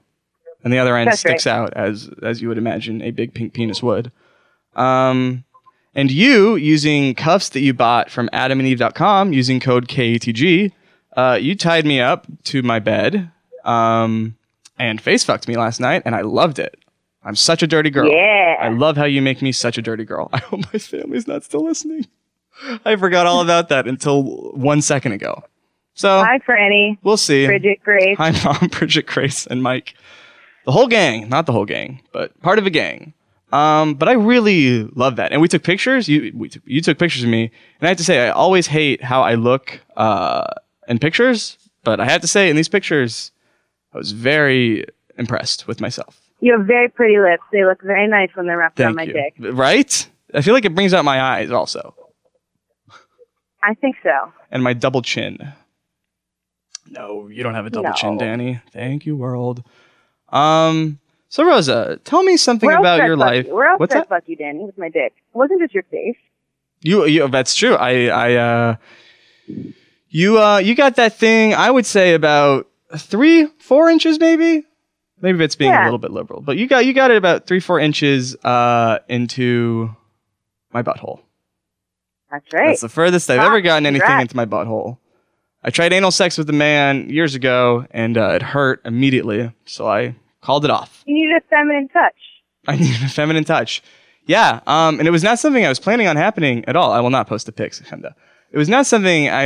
[0.64, 3.53] and the other end That's sticks out as as you would imagine a big pink
[3.53, 4.12] penis would.
[4.76, 5.43] Um,
[5.95, 10.72] and you using cuffs that you bought from AdamandEve.com using code KATG,
[11.20, 13.30] uh, you tied me up to my bed,
[13.65, 14.36] um,
[14.78, 16.78] and face fucked me last night, and I loved it.
[17.24, 18.09] I'm such a dirty girl.
[18.09, 18.55] Yeah.
[18.61, 20.30] I love how you make me such a dirty girl.
[20.34, 22.07] I hope my family's not still listening.
[22.86, 25.43] I forgot all about that until one second ago.
[25.93, 26.97] So Hi, Franny.
[27.03, 27.45] we'll see.
[27.45, 28.17] Bridget Grace.
[28.17, 29.95] Hi, Mom, Bridget, Grace, and Mike.
[30.65, 33.13] The whole gang, not the whole gang, but part of a gang.
[33.51, 35.32] Um, but I really love that.
[35.34, 36.07] And we took pictures.
[36.07, 37.43] You we took, you took pictures of me,
[37.80, 40.45] and I have to say, I always hate how I look uh,
[40.90, 41.58] in pictures.
[41.84, 43.32] But I have to say, in these pictures,
[43.94, 44.84] I was very
[45.18, 46.20] impressed with myself.
[46.42, 47.44] You have very pretty lips.
[47.52, 49.14] They look very nice when they're wrapped around my you.
[49.14, 49.34] dick.
[49.40, 50.10] Right?
[50.34, 51.96] I feel like it brings out my eyes also,
[53.64, 54.32] I think so.
[54.52, 55.54] and my double chin.
[56.90, 58.62] No, you don't have a double chin, Danny.
[58.72, 59.64] Thank you, world.
[60.30, 61.00] Um.
[61.32, 63.46] So Rosa, tell me something Where about did I your life.
[63.46, 63.54] You?
[63.54, 64.66] Where else What's did I fuck you, Danny?
[64.66, 65.14] With my dick.
[65.16, 66.18] It wasn't just your face.
[66.82, 67.76] You, you that's true.
[67.76, 68.76] I I uh
[70.10, 74.66] you uh you got that thing I would say about three, four inches maybe?
[75.22, 76.41] Maybe it's being a little bit liberal.
[76.41, 79.95] But you got you got it about three, four inches uh into
[80.74, 81.22] my butthole.
[82.32, 82.68] That's right.
[82.68, 84.34] That's the furthest I've Ah, ever gotten anything congrats.
[84.34, 84.97] into my butthole.
[85.64, 89.88] I tried anal sex with a man years ago and uh, it hurt immediately, so
[89.88, 91.03] I called it off.
[91.05, 92.16] you need a feminine touch.
[92.68, 93.82] I needed a feminine touch.
[94.26, 96.91] Yeah, um, and it was not something I was planning on happening at all.
[96.91, 98.14] I will not post the pics, Hemda.
[98.52, 99.43] It was not something I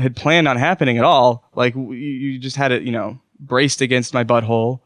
[0.00, 1.48] had planned on happening at all.
[1.54, 4.80] Like you just had it, you know, braced against my butthole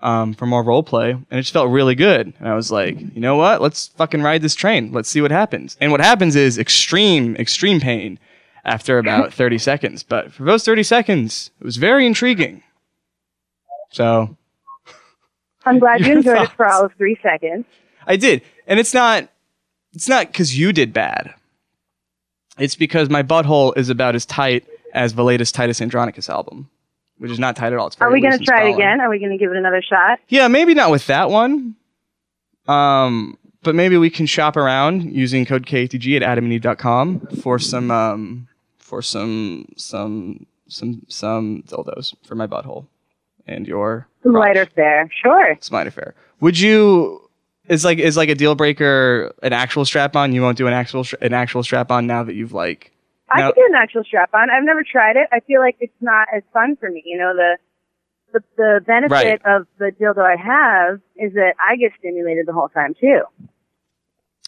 [0.00, 2.32] um, for more role play, and it just felt really good.
[2.38, 3.60] And I was like, you know what?
[3.60, 4.92] Let's fucking ride this train.
[4.92, 5.76] Let's see what happens.
[5.80, 8.18] And what happens is extreme, extreme pain
[8.64, 10.02] after about 30 seconds.
[10.02, 12.62] But for those 30 seconds, it was very intriguing.
[13.90, 14.36] So
[15.64, 17.64] I'm glad you enjoyed it for all of three seconds.
[18.06, 18.42] I did.
[18.66, 19.28] And it's not
[19.92, 21.34] it's not cuz you did bad.
[22.58, 26.68] It's because my butthole is about as tight as the latest Titus Andronicus album,
[27.18, 27.92] which is not tight at all.
[28.00, 29.00] Are we going to try it again?
[29.00, 30.18] Are we going to give it another shot?
[30.28, 31.76] Yeah, maybe not with that one.
[32.66, 38.48] Um, but maybe we can shop around using code KATG at adamandeve.com for some um
[38.78, 42.86] for some some some some dildos for my butthole
[43.46, 44.34] and your crotch.
[44.34, 45.10] lighter fare.
[45.22, 45.52] Sure.
[45.52, 46.14] It's minor fair.
[46.40, 47.27] Would you?
[47.68, 50.32] Is like is like a deal breaker an actual strap on?
[50.32, 52.92] You won't do an actual an actual strap on now that you've like.
[53.30, 54.48] I now- could do an actual strap on.
[54.50, 55.28] I've never tried it.
[55.32, 57.02] I feel like it's not as fun for me.
[57.04, 57.58] You know, the
[58.32, 59.40] the, the benefit Right.
[59.46, 63.20] of the dildo I have is that I get stimulated the whole time too.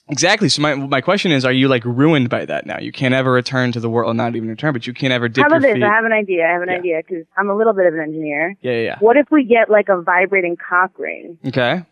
[0.09, 0.49] Exactly.
[0.49, 2.79] So my my question is, are you like ruined by that now?
[2.81, 4.17] You can't ever return to the world.
[4.17, 5.75] Not even return, but you can't ever dip How about this?
[5.75, 5.83] feet.
[5.85, 6.47] I have an idea.
[6.49, 6.75] I have an Yeah.
[6.79, 8.57] idea because I'm a little bit of an engineer.
[8.61, 8.97] yeah, yeah, yeah.
[8.99, 11.39] What if we get like a vibrating cock ring?
[11.47, 11.83] Okay.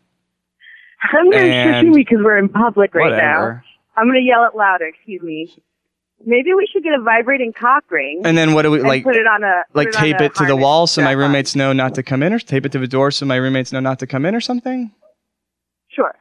[1.01, 3.61] I'm gonna And- me because we're in public right now.
[3.97, 4.87] I'm gonna yell it louder.
[4.87, 5.53] Excuse me.
[6.27, 8.23] Maybe we should get a vibrating cock ring.
[8.25, 9.05] And then what do we like?
[9.05, 11.01] Put it on a Like it on tape a it to the harness wall so
[11.01, 11.23] my strap on.
[11.23, 13.73] roommates know not to come in, or tape it to the door so my roommates
[13.73, 14.91] know not to come in, or something.
[15.89, 16.15] Sure.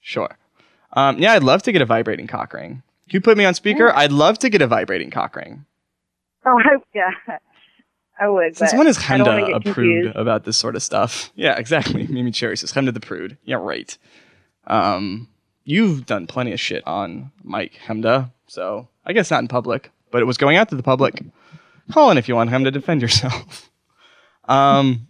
[0.00, 0.36] Sure.
[0.92, 2.82] Um, yeah, I'd love to get a vibrating cock ring.
[3.06, 5.64] If you put me on speaker, I'd love to get a vibrating cock ring.
[6.44, 7.10] Oh, I, yeah.
[8.18, 8.56] I would.
[8.56, 11.32] Since when is I don't Hemda a prude about this sort of stuff?
[11.34, 12.06] Yeah, exactly.
[12.10, 13.38] Mimi Cherry says Hemda the prude.
[13.44, 13.96] Yeah, right.
[14.66, 15.28] Um,
[15.64, 20.22] you've done plenty of shit on Mike Hemda, so I guess not in public, but
[20.22, 21.22] it was going out to the public.
[21.90, 23.70] Call in if you want him to defend yourself.
[24.44, 25.08] um,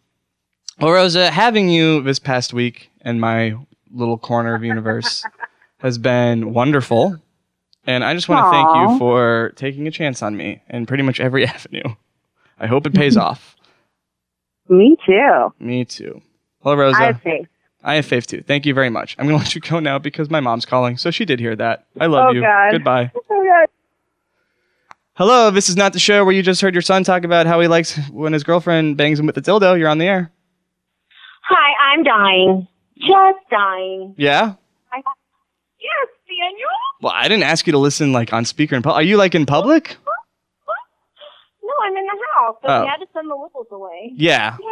[0.80, 3.54] well, Rosa, having you this past week in my
[3.90, 5.24] little corner of universe
[5.78, 7.20] has been wonderful.
[7.84, 11.02] And I just want to thank you for taking a chance on me in pretty
[11.02, 11.82] much every avenue.
[12.62, 13.56] I hope it pays off.
[14.68, 15.52] Me too.
[15.60, 16.22] Me too.
[16.62, 16.96] Hello, Rosa.
[16.98, 17.46] I have faith.
[17.84, 18.42] I have faith too.
[18.42, 19.16] Thank you very much.
[19.18, 20.96] I'm going to let you go now because my mom's calling.
[20.96, 21.84] So she did hear that.
[22.00, 22.40] I love Oh, you.
[22.40, 22.70] God.
[22.72, 23.10] Goodbye.
[23.30, 23.68] Oh, God.
[25.14, 27.60] Hello, this is not the show where you just heard your son talk about how
[27.60, 29.78] he likes when his girlfriend bangs him with a dildo.
[29.78, 30.30] You're on the air.
[31.42, 32.66] Hi, I'm dying.
[32.98, 34.14] Just dying.
[34.16, 34.54] Yeah?
[34.92, 35.02] I,
[35.80, 36.68] yes, Daniel.
[37.02, 38.96] Well, I didn't ask you to listen like on speaker in public.
[39.00, 39.96] Are you like in public?
[41.82, 42.80] I'm in the house, so Oh.
[42.82, 44.12] we had to send the whistles away.
[44.14, 44.56] Yeah.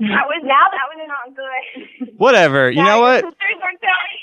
[0.00, 2.18] That was now that was not good.
[2.18, 2.70] Whatever.
[2.70, 3.16] You know what?
[3.24, 3.32] Sisters
[3.62, 4.20] are telling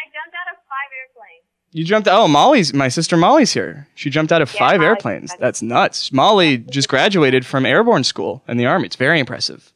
[0.00, 1.44] I jumped out of five airplanes.
[1.72, 3.86] You jumped Oh, Molly's my sister Molly's here.
[3.94, 5.32] She jumped out of Yeah, five Molly- airplanes.
[5.38, 6.12] That's nuts.
[6.12, 8.86] Molly just graduated from airborne school in the army.
[8.86, 9.72] It's very impressive.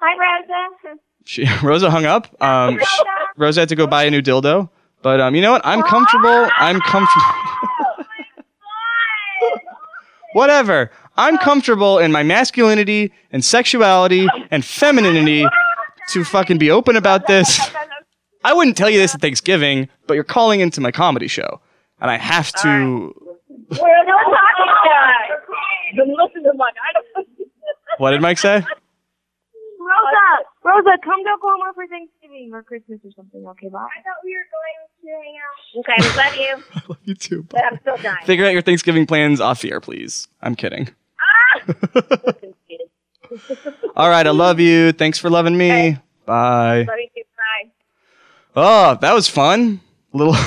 [0.00, 0.98] Hi, Rosa.
[1.24, 2.28] She Rosa hung up.
[2.42, 3.00] Um, sh-
[3.36, 4.68] Rosa had to go buy a new dildo.
[5.02, 5.62] But um, you know what?
[5.64, 6.48] I'm comfortable.
[6.58, 7.24] I'm comfortable.
[10.34, 10.90] Whatever.
[11.16, 15.46] I'm comfortable in my masculinity and sexuality and femininity
[16.10, 17.60] to fucking be open about this.
[18.42, 21.60] I wouldn't tell you this at Thanksgiving, but you're calling into my comedy show,
[22.00, 22.68] and I have to.
[22.68, 25.38] We're not talking about
[25.96, 27.26] Then listen to my item.
[27.98, 28.56] What did Mike say?
[29.84, 30.28] Rosa,
[30.64, 33.46] Rosa, come to Oklahoma for Thanksgiving or Christmas or something.
[33.54, 33.86] Okay, bye.
[33.86, 35.80] I thought we were going to hang out.
[35.80, 36.62] Okay, love you.
[36.74, 37.42] I love you too.
[37.48, 38.24] But I'm still dying.
[38.24, 40.28] Figure out your Thanksgiving plans off the air, please.
[40.42, 40.88] I'm kidding.
[41.20, 41.60] Ah!
[43.96, 44.92] All right, I love you.
[44.92, 45.96] Thanks for loving me.
[46.26, 46.82] Bye.
[46.82, 47.22] Love you too.
[47.36, 47.70] Bye.
[48.56, 49.80] Oh, that was fun.
[50.12, 50.36] A little.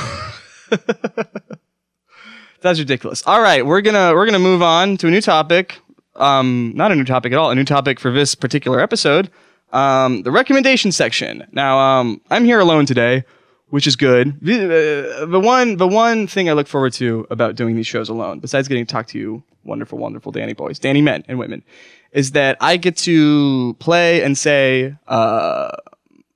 [2.62, 3.24] That's ridiculous.
[3.26, 5.80] All right, we're gonna we're gonna move on to a new topic.
[6.16, 7.52] Um, not a new topic at all.
[7.52, 9.30] A new topic for this particular episode.
[9.72, 11.46] Um, the recommendation section.
[11.52, 13.24] Now, um, I'm here alone today,
[13.70, 14.40] which is good.
[14.42, 18.10] The, uh, the one the one thing I look forward to about doing these shows
[18.10, 21.64] alone, besides getting to talk to you, wonderful, wonderful Danny boys, Danny men and women,
[22.12, 25.72] is that I get to play and say uh,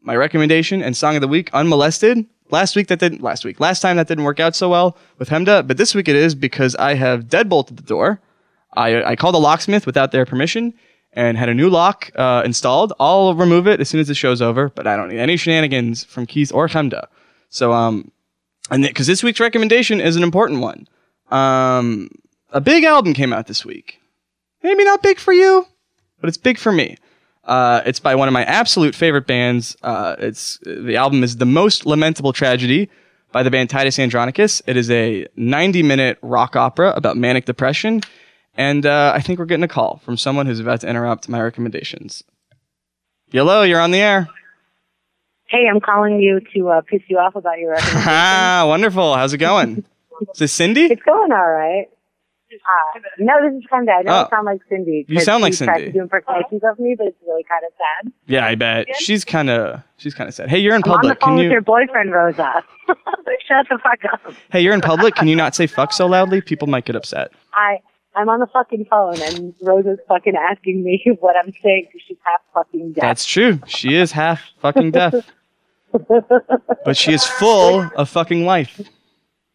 [0.02, 2.26] my recommendation and song of the week unmolested.
[2.50, 3.62] Last week that didn't last week.
[3.62, 6.36] Last time that didn't work out so well with Hemda, but this week it is
[6.36, 8.20] because I have deadbolted the door.
[8.74, 10.74] I, I called a locksmith without their permission
[11.14, 12.92] and had a new lock uh, installed.
[13.00, 16.04] I'll remove it as soon as the show's over, but I don't need any shenanigans
[16.04, 17.08] from Keith or Hemda.
[17.52, 18.12] So um,
[18.72, 20.88] and because this week's recommendation is an important one.
[21.30, 22.10] Um,
[22.50, 24.00] a big album came out this week.
[24.64, 25.68] Maybe not big for you,
[26.20, 26.98] but it's big for me.
[27.44, 29.76] Uh, it's by one of my absolute favorite bands.
[29.84, 32.90] Uh, it's the album is the most lamentable tragedy
[33.32, 34.62] by the band Titus Andronicus.
[34.68, 38.02] It is a 90 minute rock opera about manic depression,
[38.56, 41.42] and uh, I think we're getting a call from someone who's about to interrupt my
[41.42, 42.24] recommendations.
[43.32, 44.30] Hello, you're on the air.
[45.52, 48.10] Hey, I'm calling you to uh, piss you off about your recommendation.
[48.10, 49.16] Ah, wonderful.
[49.16, 49.84] How's it going?
[50.34, 50.86] Is this Cindy?
[50.86, 51.88] It's going all right.
[52.54, 54.00] Uh, no, this is Hemda.
[54.00, 54.28] I know Oh.
[54.30, 55.06] Sound like Cindy.
[55.08, 55.86] You sound like Cindy.
[55.86, 58.12] to do impersonations of me, but it's really kind of sad.
[58.28, 60.50] Yeah, I bet she's kind of she's kind of sad.
[60.50, 61.22] Hey, you're in I'm on the public.
[61.22, 61.52] phone Can with you?
[61.52, 62.62] your boyfriend, Rosa.
[63.48, 64.34] Shut the fuck up.
[64.52, 65.16] Hey, you're in public.
[65.16, 66.42] Can you not say fuck so loudly?
[66.42, 67.32] People might get upset.
[67.54, 67.78] I
[68.16, 72.18] I'm on the fucking phone, and Rosa's fucking asking me what I'm saying because she's
[72.26, 73.02] half fucking deaf.
[73.02, 73.62] That's true.
[73.66, 75.14] She is half fucking deaf,
[76.86, 78.82] but she is full of fucking life.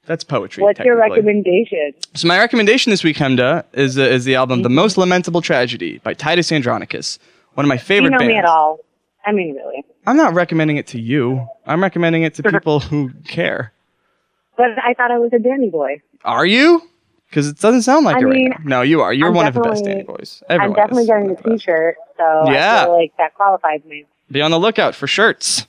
[0.07, 0.62] That's poetry.
[0.62, 1.93] What's your recommendation?
[2.14, 4.62] So my recommendation this week, Hemda, is the, is the album.
[4.62, 7.18] "The Most Lamentable Tragedy" by Titus Andronicus,
[7.55, 8.32] one of my favorite you know bands.
[8.32, 8.78] me at all?
[9.26, 9.84] I mean, really.
[10.07, 11.49] I'm not recommending it to you.
[11.66, 13.72] I'm recommending it to people who care.
[14.57, 16.01] But I thought I was a Danny boy.
[16.24, 16.82] Are you?
[17.28, 18.76] Because it doesn't sound like I it mean, right now.
[18.78, 19.12] No, you are.
[19.12, 20.43] You're I'm one of the best Danny boys.
[20.49, 21.09] I'm definitely is.
[21.09, 22.82] getting the T-shirt, so Yeah.
[22.82, 24.07] I feel like that qualifies me.
[24.30, 25.66] Be on the lookout for shirts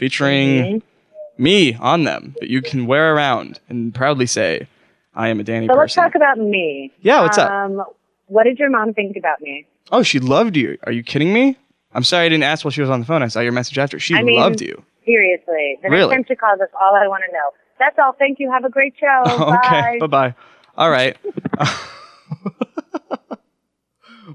[0.00, 1.42] featuring Mm-hmm.
[1.42, 4.66] me on them that you can wear around and proudly say,
[5.14, 6.90] "I am a Danny So let's talk about me.
[7.02, 7.50] Yeah, what's up?
[7.50, 7.82] Um,
[8.26, 9.66] what did your mom think about me?
[9.92, 10.78] Oh, she loved you.
[10.84, 11.56] Are you kidding me?
[11.92, 13.22] I'm sorry I didn't ask while she was on the phone.
[13.22, 13.98] I saw your message after.
[13.98, 14.82] She I mean, loved you.
[15.04, 16.14] Seriously, the Really?
[16.16, 17.50] next time she calls us, all I want to know.
[17.78, 18.12] That's all.
[18.18, 18.50] Thank you.
[18.50, 19.22] Have a great show.
[19.26, 19.98] okay.
[19.98, 20.00] Bye.
[20.00, 20.34] Bye bye.
[20.78, 21.16] All right.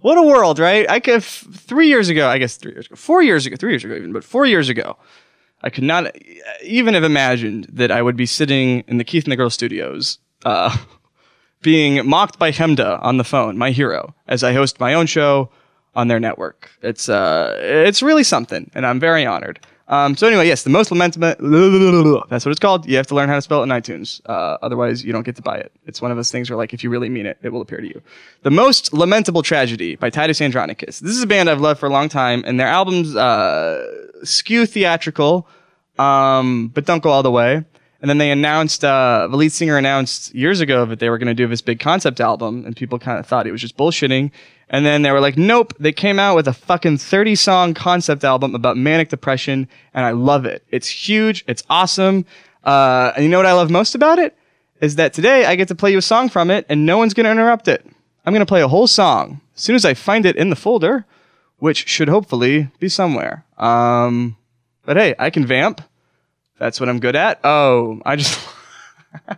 [0.01, 0.89] what a world, right?
[0.89, 2.27] I could f- three years ago.
[2.27, 4.69] I guess three years ago, four years ago, three years ago even, but four years
[4.69, 4.97] ago,
[5.65, 6.15] I could not
[6.63, 10.19] even have imagined that I would be sitting in the Keith and the Girl studios,
[10.45, 10.77] uh,
[11.63, 15.49] being mocked by Hemda on the phone, my hero, as I host my own show
[15.95, 16.69] on their network.
[16.83, 19.59] It's uh, it's really something, and I'm very honored.
[19.87, 22.25] Um, so anyway, yes, the most lamentable.
[22.29, 22.87] That's what it's called.
[22.87, 24.19] You have to learn how to spell it in iTunes.
[24.25, 25.71] Uh, otherwise, you don't get to buy it.
[25.85, 27.79] It's one of those things where, like, if you really mean it, it will appear
[27.79, 28.01] to you.
[28.41, 30.99] The most lamentable tragedy by Titus Andronicus.
[30.99, 33.85] This is a band I've loved for a long time, and their albums uh,
[34.23, 35.47] skew theatrical,
[35.99, 37.63] um, but don't go all the way.
[38.01, 41.27] And then they announced, uh, the lead singer announced years ago that they were going
[41.27, 44.31] to do this big concept album, and people kind of thought it was just bullshitting.
[44.69, 48.23] And then they were like, nope, they came out with a fucking 30 song concept
[48.23, 50.63] album about manic depression, and I love it.
[50.71, 52.25] It's huge, it's awesome.
[52.63, 54.35] Uh, and you know what I love most about it?
[54.81, 57.13] Is that today I get to play you a song from it, and no one's
[57.25, 57.85] to interrupt it.
[58.25, 61.05] I'm to play a whole song as soon as I find it in the folder,
[61.59, 63.45] which should hopefully be somewhere.
[63.57, 64.35] Um,
[64.83, 65.81] but hey, I can vamp.
[66.57, 67.39] That's what I'm good at.
[67.43, 68.39] Oh, I just.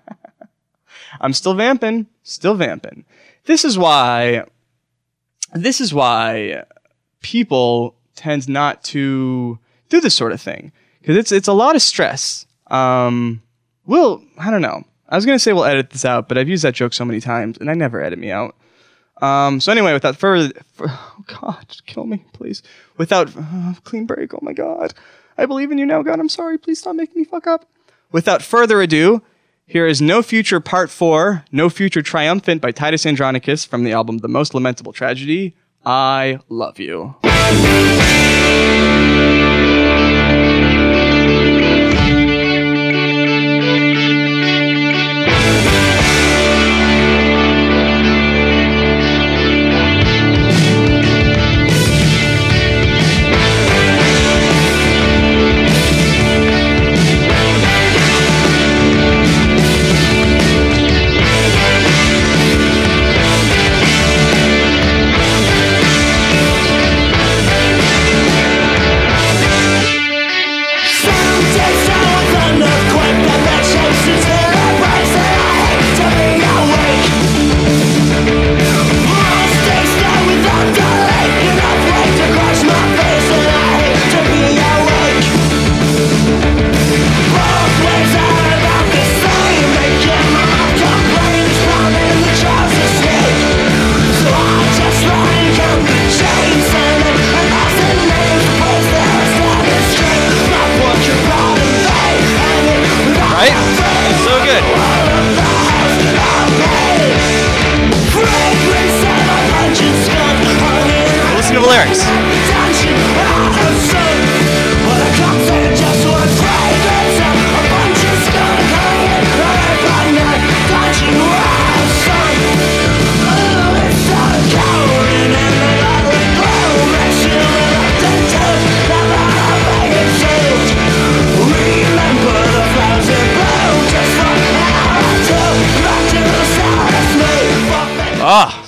[1.22, 2.08] I'm still vamping.
[2.24, 3.06] Still vamping.
[3.46, 4.46] This is why.
[5.54, 6.64] This is why
[7.22, 11.82] people tend not to do this sort of thing because it's it's a lot of
[11.82, 12.46] stress.
[12.68, 13.42] Um,
[13.86, 14.84] we'll I don't know.
[15.10, 17.22] I was gonna say we'll edit this out, but I've used that joke so many
[17.22, 18.56] times, and I never edit me out.
[19.22, 22.62] Um, so anyway, without further, for, oh God, kill me, please.
[22.98, 24.94] Without uh, clean break, oh my God,
[25.38, 26.20] I believe in you now, God.
[26.20, 26.58] I'm sorry.
[26.58, 27.66] Please stop making me fuck up.
[28.12, 29.22] Without further ado,
[29.68, 34.20] here is No Future Part Four, No Future Triumphant by Titus Andronicus from the album
[34.20, 35.56] The Most Lamentable Tragedy.
[35.86, 37.16] I love you.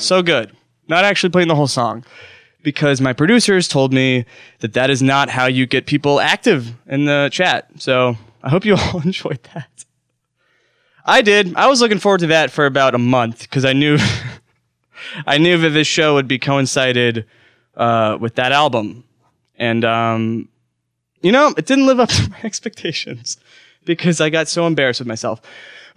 [0.10, 0.51] So good.
[0.88, 2.03] Not actually playing the whole song
[2.64, 4.26] because my producers told me
[4.60, 7.70] that that is not how you get people active in the chat.
[7.78, 9.86] So I hope you all enjoyed that.
[11.05, 11.55] I did.
[11.55, 13.97] I was looking forward to that for about a month because I knew
[15.28, 17.26] I knew that this show would be coincided
[17.78, 19.05] uh, with that album,
[19.57, 20.49] and um,
[21.22, 23.38] you know, it didn't live up to my expectations
[23.86, 25.41] because I got so embarrassed with myself.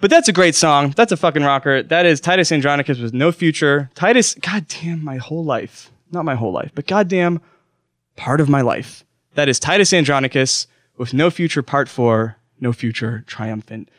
[0.02, 0.92] But that's a great song.
[0.96, 1.80] That's a fucking rocker.
[1.84, 3.88] That is Titus Andronicus with No Future.
[3.94, 5.92] Titus, goddamn, my whole life.
[6.10, 7.40] Not my whole life, but goddamn,
[8.16, 9.04] part of my life.
[9.36, 13.90] That is Titus Andronicus with No Future Part 4, No Future Triumphant.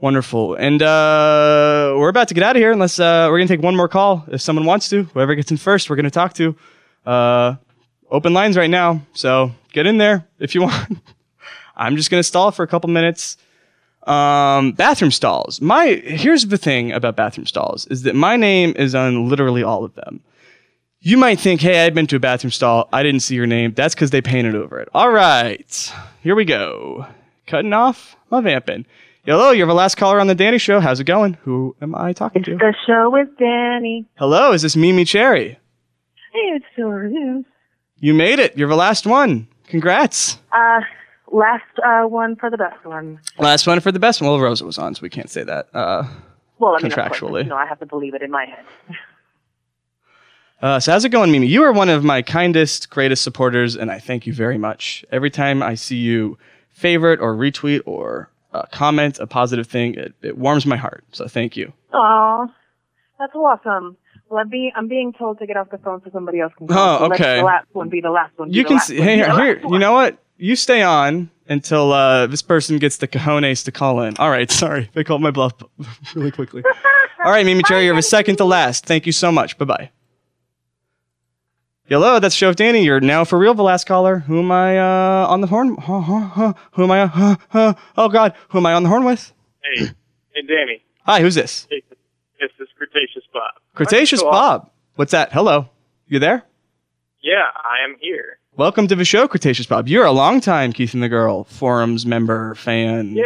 [0.00, 0.56] Wonderful.
[0.56, 3.62] And uh, we're about to get out of here unless uh, we're going to take
[3.62, 5.04] one more call if someone wants to.
[5.14, 6.56] Whoever gets in first, we're going to talk to.
[7.06, 7.54] Uh,
[8.10, 9.02] open lines right now.
[9.12, 10.98] So get in there if you want.
[11.76, 13.36] I'm just going to stall for a couple minutes.
[14.04, 15.60] Um, bathroom stalls.
[15.60, 19.84] My here's the thing about bathroom stalls is that my name is on literally all
[19.84, 20.20] of them.
[21.00, 22.88] You might think, hey, I've been to a bathroom stall.
[22.92, 23.74] I didn't see your name.
[23.74, 24.88] That's because they painted over it.
[24.94, 27.06] All right, here we go.
[27.46, 28.86] Cutting off my vamping.
[29.24, 30.80] Hello, you're the last caller on the Danny Show.
[30.80, 31.34] How's it going?
[31.42, 32.56] Who am I talking to?
[32.56, 34.08] The show with Danny.
[34.16, 35.60] Hello, is this Mimi Cherry?
[36.32, 37.44] Hey, it sure is.
[37.98, 38.56] You made it.
[38.56, 39.46] You're the last one.
[39.68, 40.38] Congrats.
[40.50, 40.80] Uh,
[41.32, 43.18] last uh, one for the best one.
[43.38, 44.30] Last one for the best one.
[44.30, 45.68] Well, Rosa was on, so we can't say that.
[45.74, 46.04] Uh,
[46.58, 47.42] Well, I mean, of course, Contractually.
[47.44, 48.64] you know, I have to believe it in my head.
[50.60, 51.48] Uh, so how's it going, Mimi?
[51.48, 55.04] You are one of my kindest, greatest supporters, and I thank you very much.
[55.10, 56.38] Every time I see you
[56.70, 61.02] favorite or retweet or uh, comment a positive thing, it, it warms my heart.
[61.10, 61.72] So thank you.
[61.92, 62.46] Aw,
[63.18, 63.96] that's awesome.
[64.28, 66.66] Well, I'm being, I'm being told to get off the phone so somebody else can.
[66.70, 66.98] Oh, call.
[66.98, 67.36] So let okay.
[67.38, 68.52] The last one be the last one.
[68.52, 70.16] You can see, hey, here, you know what?
[70.42, 74.16] You stay on until uh, this person gets the cojones to call in.
[74.16, 74.90] All right, sorry.
[74.92, 75.52] They called my bluff
[76.16, 76.64] really quickly.
[77.24, 78.84] All right, Mimi Cherry, you're the second to last.
[78.84, 79.56] Thank you so much.
[79.56, 79.90] Bye bye.
[81.84, 82.82] Hello, that's Show of Danny.
[82.82, 84.18] You're now for real the last caller.
[84.18, 85.76] Who am I uh, on the horn?
[85.76, 86.52] Huh, huh, huh.
[86.72, 87.02] Who am I?
[87.02, 89.32] Uh, huh, oh God, who am I on the horn with?
[89.62, 89.84] Hey,
[90.34, 90.82] hey, Danny.
[91.06, 91.68] Hi, who's this?
[91.70, 91.84] Hey,
[92.40, 93.52] this is Cretaceous Bob.
[93.74, 94.30] Cretaceous Cool.
[94.32, 94.70] Bob.
[94.96, 95.32] What's that?
[95.32, 95.68] Hello,
[96.08, 96.42] you there?
[97.20, 98.38] Yeah, I am here.
[98.56, 99.88] Welcome to the show, Cretaceous Bob.
[99.88, 103.14] You're a long time Keith and the Girl forums member fan.
[103.16, 103.24] Yeah,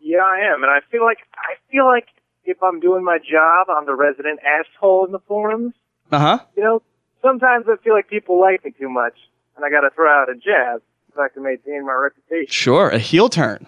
[0.00, 2.08] yeah, I am, and I feel like I feel like
[2.44, 5.74] if I'm doing my job, I'm the resident asshole in the forums.
[6.10, 6.38] Uh huh.
[6.56, 6.82] You know,
[7.22, 9.14] sometimes I feel like people like me too much,
[9.56, 10.82] and I got to throw out a jab
[11.14, 12.50] so I can maintain my reputation.
[12.50, 13.64] Sure, a heel turn.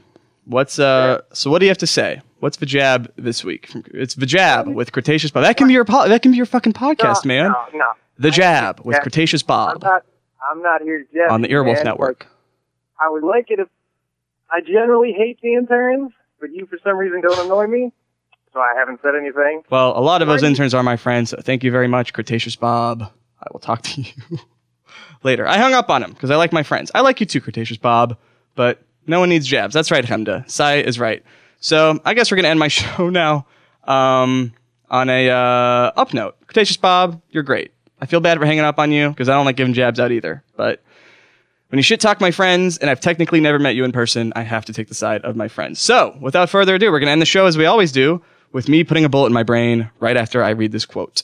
[0.46, 1.20] What's uh?
[1.32, 2.20] So what do you have to say?
[2.40, 3.70] What's the jab this week?
[3.94, 5.44] It's the jab with Cretaceous Bob.
[5.44, 7.52] That can be your po- that can be your fucking podcast, no, man.
[7.52, 7.86] No, no.
[8.18, 9.02] The jab with Yeah.
[9.02, 9.84] Cretaceous Bob.
[10.48, 11.84] I'm not here to jab on the Earwolf man.
[11.84, 12.26] Network.
[12.98, 13.68] I would like it if
[14.50, 17.92] I generally hate the interns, but you for some reason don't annoy me,
[18.52, 19.62] so I haven't said anything.
[19.70, 21.30] Well, a lot of those interns are my friends.
[21.30, 23.02] So thank you very much, Cretaceous Bob.
[23.02, 24.12] I will talk to you
[25.22, 25.46] later.
[25.46, 26.90] I hung up on him because I like my friends.
[26.94, 28.18] I like you too, Cretaceous Bob,
[28.54, 29.72] but no one needs jabs.
[29.72, 30.48] That's right, Hemda.
[30.50, 31.22] Sai is right.
[31.60, 33.46] So I guess we're gonna end my show now
[33.84, 34.52] um,
[34.90, 36.36] on a uh, up note.
[36.46, 37.72] Cretaceous Bob, you're great.
[38.00, 40.12] I feel bad for hanging up on you because I don't like giving jabs out
[40.12, 40.42] either.
[40.56, 40.82] But
[41.68, 44.42] when you shit talk my friends, and I've technically never met you in person, I
[44.42, 45.80] have to take the side of my friends.
[45.80, 48.22] So, without further ado, we're going to end the show as we always do
[48.52, 51.22] with me putting a bullet in my brain right after I read this quote.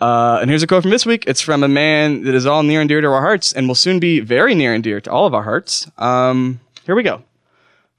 [0.00, 1.24] Uh, and here's a quote from this week.
[1.26, 3.74] It's from a man that is all near and dear to our hearts and will
[3.74, 5.90] soon be very near and dear to all of our hearts.
[5.96, 7.22] Um, here we go.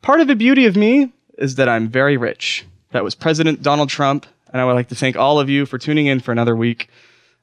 [0.01, 2.65] Part of the beauty of me is that I'm very rich.
[2.91, 5.77] That was President Donald Trump, and I would like to thank all of you for
[5.77, 6.89] tuning in for another week.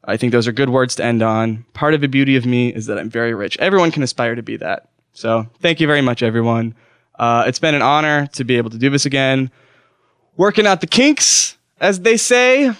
[0.07, 1.65] I think those are good words to end on.
[1.73, 3.57] Part of the beauty of me is that I'm very rich.
[3.59, 4.89] Everyone can aspire to be that.
[5.13, 6.75] So thank you very much, everyone.
[7.19, 9.51] Uh, it's been an honor to be able to do this again.
[10.37, 12.73] Working out the kinks, as they say.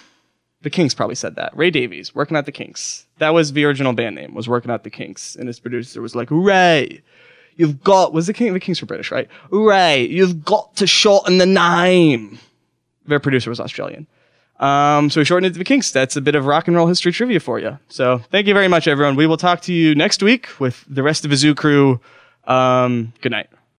[0.61, 1.55] The Kinks probably said that.
[1.55, 3.05] Ray Davies, working out the kinks.
[3.19, 5.35] That was the original band name, was working out the kinks.
[5.35, 7.03] And his producer was like, Ray,
[7.55, 9.29] you've got, was the King, the Kinks were British, right?
[9.51, 12.39] Ray, you've got to shorten the name.
[13.05, 14.07] Their producer was Australian.
[14.59, 15.91] Um, so we shortened it to the Kinks.
[15.91, 17.77] That's a bit of rock and roll history trivia for you.
[17.89, 19.15] So thank you very much, everyone.
[19.15, 21.99] We will talk to you next week with the rest of the Zoo crew.
[22.45, 23.49] Um, good night.